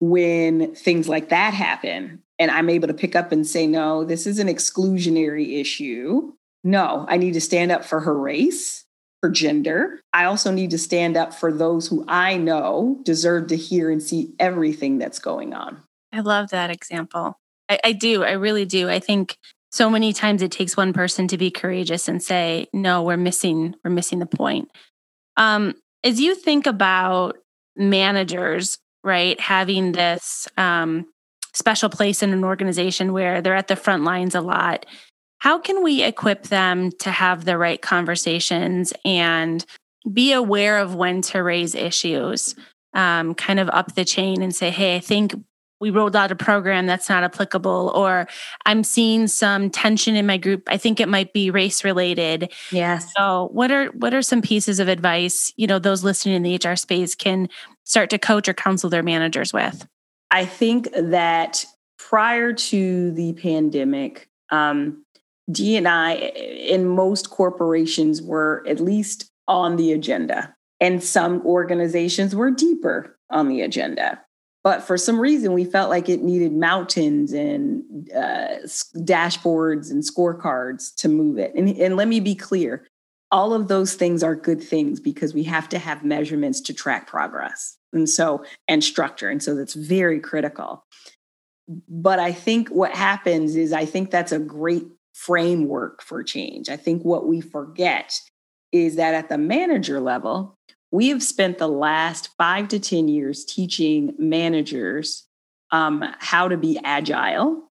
when 0.00 0.74
things 0.74 1.08
like 1.08 1.28
that 1.28 1.54
happen. 1.54 2.22
And 2.38 2.50
I'm 2.50 2.70
able 2.70 2.88
to 2.88 2.94
pick 2.94 3.14
up 3.14 3.30
and 3.30 3.46
say, 3.46 3.66
no, 3.66 4.02
this 4.02 4.26
is 4.26 4.38
an 4.38 4.48
exclusionary 4.48 5.60
issue. 5.60 6.32
No, 6.64 7.04
I 7.08 7.18
need 7.18 7.34
to 7.34 7.40
stand 7.40 7.70
up 7.70 7.84
for 7.84 8.00
her 8.00 8.18
race, 8.18 8.84
her 9.22 9.30
gender. 9.30 10.00
I 10.12 10.24
also 10.24 10.50
need 10.50 10.70
to 10.70 10.78
stand 10.78 11.16
up 11.16 11.34
for 11.34 11.52
those 11.52 11.86
who 11.86 12.04
I 12.08 12.36
know 12.38 12.98
deserve 13.02 13.48
to 13.48 13.56
hear 13.56 13.90
and 13.90 14.02
see 14.02 14.32
everything 14.38 14.98
that's 14.98 15.18
going 15.18 15.54
on. 15.54 15.82
I 16.12 16.20
love 16.20 16.50
that 16.50 16.70
example. 16.70 17.38
I, 17.68 17.78
I 17.84 17.92
do. 17.92 18.24
I 18.24 18.32
really 18.32 18.64
do. 18.64 18.88
I 18.88 18.98
think 18.98 19.36
so 19.70 19.88
many 19.88 20.12
times 20.12 20.42
it 20.42 20.50
takes 20.50 20.76
one 20.76 20.92
person 20.92 21.28
to 21.28 21.38
be 21.38 21.50
courageous 21.50 22.08
and 22.08 22.22
say, 22.22 22.68
no, 22.72 23.02
we're 23.02 23.16
missing, 23.16 23.74
we're 23.84 23.90
missing 23.90 24.18
the 24.18 24.26
point. 24.26 24.68
Um, 25.36 25.74
as 26.02 26.20
you 26.20 26.34
think 26.34 26.66
about 26.66 27.38
managers, 27.76 28.78
right, 29.04 29.38
having 29.40 29.92
this 29.92 30.48
um, 30.56 31.06
special 31.54 31.88
place 31.88 32.22
in 32.22 32.32
an 32.32 32.44
organization 32.44 33.12
where 33.12 33.40
they're 33.40 33.54
at 33.54 33.68
the 33.68 33.76
front 33.76 34.04
lines 34.04 34.34
a 34.34 34.40
lot, 34.40 34.86
how 35.38 35.58
can 35.58 35.82
we 35.82 36.02
equip 36.02 36.44
them 36.44 36.90
to 36.98 37.10
have 37.10 37.44
the 37.44 37.56
right 37.56 37.80
conversations 37.80 38.92
and 39.04 39.64
be 40.10 40.32
aware 40.32 40.78
of 40.78 40.94
when 40.94 41.22
to 41.22 41.42
raise 41.42 41.74
issues, 41.74 42.54
um, 42.94 43.34
kind 43.34 43.60
of 43.60 43.70
up 43.70 43.94
the 43.94 44.04
chain 44.04 44.42
and 44.42 44.54
say, 44.54 44.70
hey, 44.70 44.96
I 44.96 45.00
think 45.00 45.34
we 45.80 45.90
rolled 45.90 46.14
out 46.14 46.30
a 46.30 46.36
program 46.36 46.86
that's 46.86 47.08
not 47.08 47.24
applicable 47.24 47.92
or 47.94 48.28
i'm 48.66 48.84
seeing 48.84 49.26
some 49.26 49.70
tension 49.70 50.14
in 50.14 50.26
my 50.26 50.36
group. 50.36 50.62
I 50.68 50.76
think 50.76 51.00
it 51.00 51.08
might 51.08 51.32
be 51.32 51.50
race 51.50 51.82
related. 51.84 52.52
Yes. 52.70 53.12
So 53.16 53.48
what 53.52 53.70
are 53.70 53.86
what 53.86 54.14
are 54.14 54.22
some 54.22 54.42
pieces 54.42 54.78
of 54.78 54.88
advice 54.88 55.52
you 55.56 55.66
know 55.66 55.78
those 55.78 56.04
listening 56.04 56.36
in 56.36 56.42
the 56.42 56.60
hr 56.62 56.76
space 56.76 57.14
can 57.14 57.48
start 57.84 58.10
to 58.10 58.18
coach 58.18 58.48
or 58.48 58.54
counsel 58.54 58.90
their 58.90 59.02
managers 59.02 59.52
with? 59.52 59.86
I 60.30 60.44
think 60.44 60.88
that 60.94 61.64
prior 61.98 62.52
to 62.52 63.10
the 63.12 63.32
pandemic 63.34 64.28
um, 64.50 65.04
d&i 65.50 66.14
in 66.14 66.86
most 66.86 67.30
corporations 67.30 68.22
were 68.22 68.64
at 68.68 68.80
least 68.80 69.30
on 69.48 69.76
the 69.76 69.92
agenda 69.92 70.54
and 70.80 71.02
some 71.02 71.44
organizations 71.44 72.34
were 72.34 72.50
deeper 72.50 73.18
on 73.30 73.48
the 73.48 73.60
agenda 73.60 74.20
but 74.62 74.82
for 74.82 74.98
some 74.98 75.18
reason 75.18 75.52
we 75.52 75.64
felt 75.64 75.90
like 75.90 76.08
it 76.08 76.22
needed 76.22 76.52
mountains 76.52 77.32
and 77.32 78.10
uh, 78.12 78.58
dashboards 78.96 79.90
and 79.90 80.02
scorecards 80.02 80.94
to 80.96 81.08
move 81.08 81.38
it. 81.38 81.54
And, 81.54 81.68
and 81.68 81.96
let 81.96 82.08
me 82.08 82.20
be 82.20 82.34
clear 82.34 82.86
all 83.32 83.54
of 83.54 83.68
those 83.68 83.94
things 83.94 84.24
are 84.24 84.34
good 84.34 84.62
things 84.62 84.98
because 84.98 85.32
we 85.34 85.44
have 85.44 85.68
to 85.68 85.78
have 85.78 86.04
measurements 86.04 86.60
to 86.62 86.74
track 86.74 87.06
progress 87.06 87.78
and 87.92 88.08
so 88.08 88.44
and 88.66 88.82
structure 88.82 89.28
and 89.28 89.42
so 89.42 89.54
that's 89.54 89.74
very 89.74 90.20
critical. 90.20 90.84
But 91.88 92.18
i 92.18 92.32
think 92.32 92.68
what 92.68 92.94
happens 92.96 93.54
is 93.54 93.72
i 93.72 93.84
think 93.84 94.10
that's 94.10 94.32
a 94.32 94.40
great 94.40 94.86
framework 95.20 96.02
for 96.02 96.22
change. 96.22 96.70
I 96.70 96.76
think 96.76 97.04
what 97.04 97.26
we 97.26 97.42
forget 97.42 98.18
is 98.72 98.96
that 98.96 99.14
at 99.14 99.28
the 99.28 99.36
manager 99.36 100.00
level 100.00 100.56
we 100.90 101.08
have 101.08 101.22
spent 101.22 101.58
the 101.58 101.68
last 101.68 102.30
five 102.36 102.68
to 102.68 102.78
10 102.78 103.08
years 103.08 103.44
teaching 103.44 104.14
managers 104.18 105.26
um, 105.70 106.04
how 106.18 106.48
to 106.48 106.56
be 106.56 106.78
agile 106.82 107.70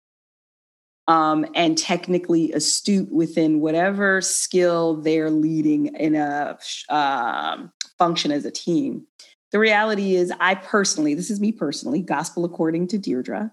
um, 1.07 1.45
and 1.55 1.77
technically 1.77 2.51
astute 2.51 3.11
within 3.11 3.59
whatever 3.59 4.21
skill 4.21 4.95
they're 4.97 5.31
leading 5.31 5.87
in 5.95 6.15
a 6.15 6.57
uh, 6.89 7.57
function 7.97 8.31
as 8.31 8.45
a 8.45 8.51
team. 8.51 9.07
The 9.51 9.59
reality 9.59 10.15
is, 10.15 10.31
I 10.39 10.55
personally, 10.55 11.13
this 11.13 11.31
is 11.31 11.39
me 11.39 11.53
personally, 11.53 12.01
gospel 12.01 12.43
according 12.43 12.87
to 12.89 12.97
Deirdre, 12.97 13.51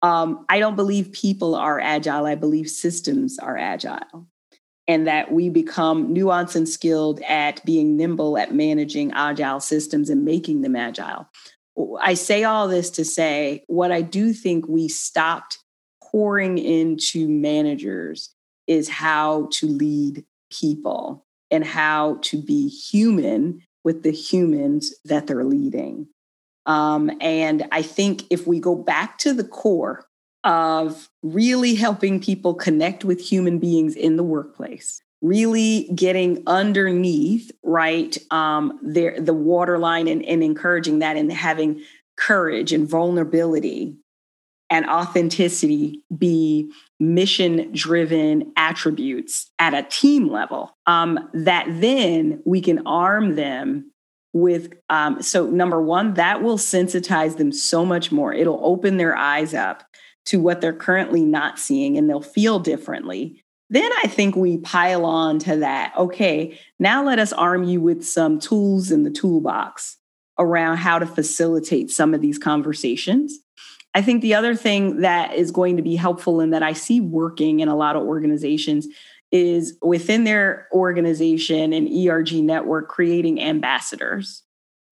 um, 0.00 0.44
I 0.48 0.58
don't 0.58 0.76
believe 0.76 1.12
people 1.12 1.54
are 1.54 1.80
agile. 1.80 2.26
I 2.26 2.34
believe 2.34 2.68
systems 2.68 3.38
are 3.38 3.58
agile 3.58 4.26
and 4.88 5.06
that 5.06 5.32
we 5.32 5.48
become 5.48 6.14
nuanced 6.14 6.56
and 6.56 6.68
skilled 6.68 7.20
at 7.22 7.64
being 7.64 7.96
nimble 7.96 8.36
at 8.36 8.54
managing 8.54 9.12
agile 9.12 9.60
systems 9.60 10.10
and 10.10 10.24
making 10.24 10.62
them 10.62 10.76
agile. 10.76 11.28
I 12.00 12.14
say 12.14 12.44
all 12.44 12.68
this 12.68 12.90
to 12.90 13.04
say 13.04 13.64
what 13.66 13.92
I 13.92 14.02
do 14.02 14.32
think 14.32 14.68
we 14.68 14.88
stopped 14.88 15.58
pouring 16.02 16.58
into 16.58 17.28
managers 17.28 18.34
is 18.66 18.88
how 18.88 19.48
to 19.52 19.66
lead 19.66 20.24
people 20.50 21.24
and 21.50 21.64
how 21.64 22.18
to 22.22 22.40
be 22.40 22.68
human 22.68 23.60
with 23.84 24.02
the 24.02 24.12
humans 24.12 24.94
that 25.04 25.26
they're 25.26 25.44
leading. 25.44 26.08
Um, 26.66 27.10
and 27.20 27.66
I 27.72 27.82
think 27.82 28.24
if 28.30 28.46
we 28.46 28.60
go 28.60 28.74
back 28.74 29.18
to 29.18 29.32
the 29.32 29.44
core 29.44 30.06
of 30.44 31.08
really 31.22 31.74
helping 31.74 32.20
people 32.20 32.54
connect 32.54 33.04
with 33.04 33.20
human 33.20 33.58
beings 33.58 33.94
in 33.94 34.16
the 34.16 34.24
workplace 34.24 35.02
really 35.20 35.88
getting 35.94 36.42
underneath 36.48 37.52
right 37.62 38.18
um 38.32 38.76
their 38.82 39.20
the 39.20 39.32
waterline 39.32 40.08
and, 40.08 40.24
and 40.24 40.42
encouraging 40.42 40.98
that 40.98 41.16
and 41.16 41.32
having 41.32 41.80
courage 42.16 42.72
and 42.72 42.88
vulnerability 42.88 43.96
and 44.72 44.88
authenticity 44.88 46.02
be 46.16 46.72
mission 46.98 47.70
driven 47.72 48.52
attributes 48.56 49.50
at 49.58 49.74
a 49.74 49.82
team 49.82 50.28
level 50.28 50.74
um, 50.86 51.30
that 51.34 51.66
then 51.68 52.42
we 52.46 52.60
can 52.60 52.84
arm 52.86 53.36
them 53.36 53.92
with 54.32 54.72
um, 54.88 55.20
so 55.20 55.46
number 55.50 55.80
one 55.80 56.14
that 56.14 56.42
will 56.42 56.56
sensitize 56.56 57.36
them 57.36 57.52
so 57.52 57.84
much 57.84 58.10
more. 58.10 58.32
It'll 58.32 58.64
open 58.64 58.96
their 58.96 59.14
eyes 59.14 59.52
up 59.52 59.84
to 60.26 60.40
what 60.40 60.60
they're 60.60 60.72
currently 60.72 61.24
not 61.24 61.58
seeing 61.58 61.96
and 61.96 62.08
they'll 62.08 62.22
feel 62.22 62.58
differently. 62.58 63.42
Then 63.70 63.90
I 64.04 64.06
think 64.06 64.36
we 64.36 64.58
pile 64.58 65.04
on 65.04 65.38
to 65.40 65.56
that. 65.56 65.94
Okay, 65.96 66.58
now 66.78 67.02
let 67.04 67.18
us 67.18 67.32
arm 67.32 67.64
you 67.64 67.80
with 67.80 68.04
some 68.04 68.38
tools 68.38 68.90
in 68.90 69.02
the 69.02 69.10
toolbox 69.10 69.96
around 70.38 70.76
how 70.76 70.98
to 70.98 71.06
facilitate 71.06 71.90
some 71.90 72.14
of 72.14 72.20
these 72.20 72.38
conversations. 72.38 73.38
I 73.94 74.02
think 74.02 74.22
the 74.22 74.34
other 74.34 74.54
thing 74.54 75.00
that 75.00 75.34
is 75.34 75.50
going 75.50 75.76
to 75.76 75.82
be 75.82 75.96
helpful 75.96 76.40
and 76.40 76.52
that 76.52 76.62
I 76.62 76.72
see 76.72 77.00
working 77.00 77.60
in 77.60 77.68
a 77.68 77.76
lot 77.76 77.96
of 77.96 78.02
organizations 78.02 78.86
is 79.30 79.78
within 79.82 80.24
their 80.24 80.68
organization 80.72 81.72
and 81.72 81.88
ERG 81.88 82.34
network 82.34 82.88
creating 82.88 83.40
ambassadors, 83.40 84.42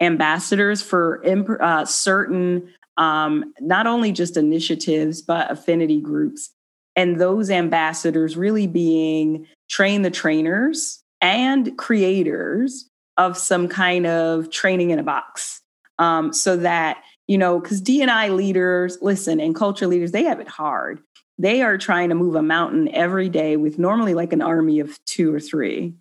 ambassadors 0.01 0.83
for 0.83 1.23
uh, 1.61 1.85
certain 1.85 2.73
um, 3.01 3.55
not 3.61 3.87
only 3.87 4.13
just 4.13 4.37
initiatives, 4.37 5.23
but 5.23 5.51
affinity 5.51 6.01
groups. 6.01 6.51
And 6.95 7.19
those 7.19 7.51
ambassadors 7.51 8.37
really 8.37 8.67
being 8.67 9.47
train 9.71 10.03
the 10.03 10.11
trainers 10.11 11.03
and 11.23 11.77
creators 11.79 12.91
of 13.17 13.39
some 13.39 13.69
kind 13.69 14.07
of 14.07 14.51
training 14.51 14.91
in 14.91 14.99
a 14.99 15.03
box. 15.03 15.63
Um, 15.99 16.35
so 16.35 16.59
that, 16.59 17.03
you 17.27 17.39
know, 17.39 17.59
because 17.59 17.81
D&I 17.81 18.29
leaders, 18.29 18.99
listen, 19.01 19.41
and 19.41 19.55
culture 19.55 19.87
leaders, 19.87 20.13
they 20.13 20.25
have 20.25 20.41
it 20.41 20.49
hard. 20.49 21.01
They 21.39 21.63
are 21.63 21.79
trying 21.79 22.11
to 22.11 22.15
move 22.15 22.35
a 22.35 22.43
mountain 22.43 22.89
every 22.95 23.31
day 23.31 23.57
with 23.57 23.79
normally 23.79 24.13
like 24.13 24.35
an 24.35 24.43
army 24.43 24.79
of 24.79 25.03
two 25.07 25.35
or 25.35 25.41
three, 25.41 25.95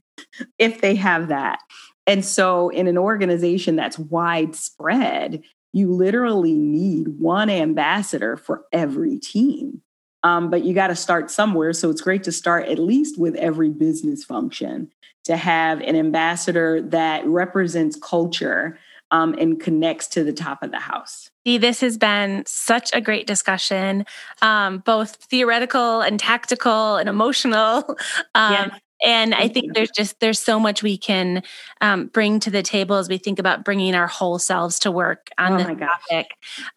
if 0.57 0.81
they 0.81 0.95
have 0.95 1.29
that. 1.29 1.59
And 2.05 2.25
so, 2.25 2.69
in 2.69 2.87
an 2.87 2.97
organization 2.97 3.75
that's 3.75 3.99
widespread, 3.99 5.43
you 5.73 5.91
literally 5.91 6.53
need 6.53 7.19
one 7.19 7.49
ambassador 7.49 8.37
for 8.37 8.65
every 8.71 9.17
team. 9.17 9.81
Um, 10.23 10.49
but 10.49 10.65
you 10.65 10.73
got 10.73 10.87
to 10.87 10.95
start 10.95 11.31
somewhere. 11.31 11.71
So 11.73 11.89
it's 11.89 12.01
great 12.01 12.23
to 12.25 12.31
start 12.31 12.67
at 12.67 12.77
least 12.77 13.17
with 13.17 13.35
every 13.35 13.69
business 13.69 14.23
function 14.23 14.91
to 15.23 15.37
have 15.37 15.79
an 15.81 15.95
ambassador 15.95 16.81
that 16.81 17.25
represents 17.25 17.95
culture 17.95 18.77
um, 19.11 19.33
and 19.39 19.59
connects 19.59 20.07
to 20.07 20.23
the 20.23 20.33
top 20.33 20.61
of 20.61 20.71
the 20.71 20.79
house. 20.79 21.31
See, 21.45 21.57
this 21.57 21.81
has 21.81 21.97
been 21.97 22.43
such 22.45 22.91
a 22.93 23.01
great 23.01 23.27
discussion, 23.27 24.05
um, 24.41 24.79
both 24.79 25.15
theoretical 25.15 26.01
and 26.01 26.19
tactical 26.19 26.97
and 26.97 27.07
emotional. 27.07 27.97
Um, 28.35 28.53
yes 28.53 28.81
and 29.03 29.33
i 29.35 29.47
think 29.47 29.73
there's 29.73 29.91
just 29.91 30.19
there's 30.19 30.39
so 30.39 30.59
much 30.59 30.83
we 30.83 30.97
can 30.97 31.41
um, 31.81 32.07
bring 32.07 32.39
to 32.39 32.49
the 32.49 32.63
table 32.63 32.95
as 32.95 33.09
we 33.09 33.17
think 33.17 33.39
about 33.39 33.63
bringing 33.63 33.95
our 33.95 34.07
whole 34.07 34.39
selves 34.39 34.79
to 34.79 34.91
work 34.91 35.29
on 35.37 35.53
oh 35.53 35.57
this 35.57 35.77
topic 35.79 36.27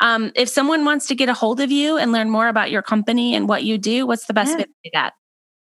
um, 0.00 0.32
if 0.34 0.48
someone 0.48 0.84
wants 0.84 1.06
to 1.06 1.14
get 1.14 1.28
a 1.28 1.34
hold 1.34 1.60
of 1.60 1.70
you 1.70 1.96
and 1.96 2.12
learn 2.12 2.30
more 2.30 2.48
about 2.48 2.70
your 2.70 2.82
company 2.82 3.34
and 3.34 3.48
what 3.48 3.64
you 3.64 3.78
do 3.78 4.06
what's 4.06 4.26
the 4.26 4.34
best 4.34 4.50
yeah. 4.50 4.58
way 4.58 4.64
to 4.64 4.70
do 4.84 4.90
that 4.92 5.12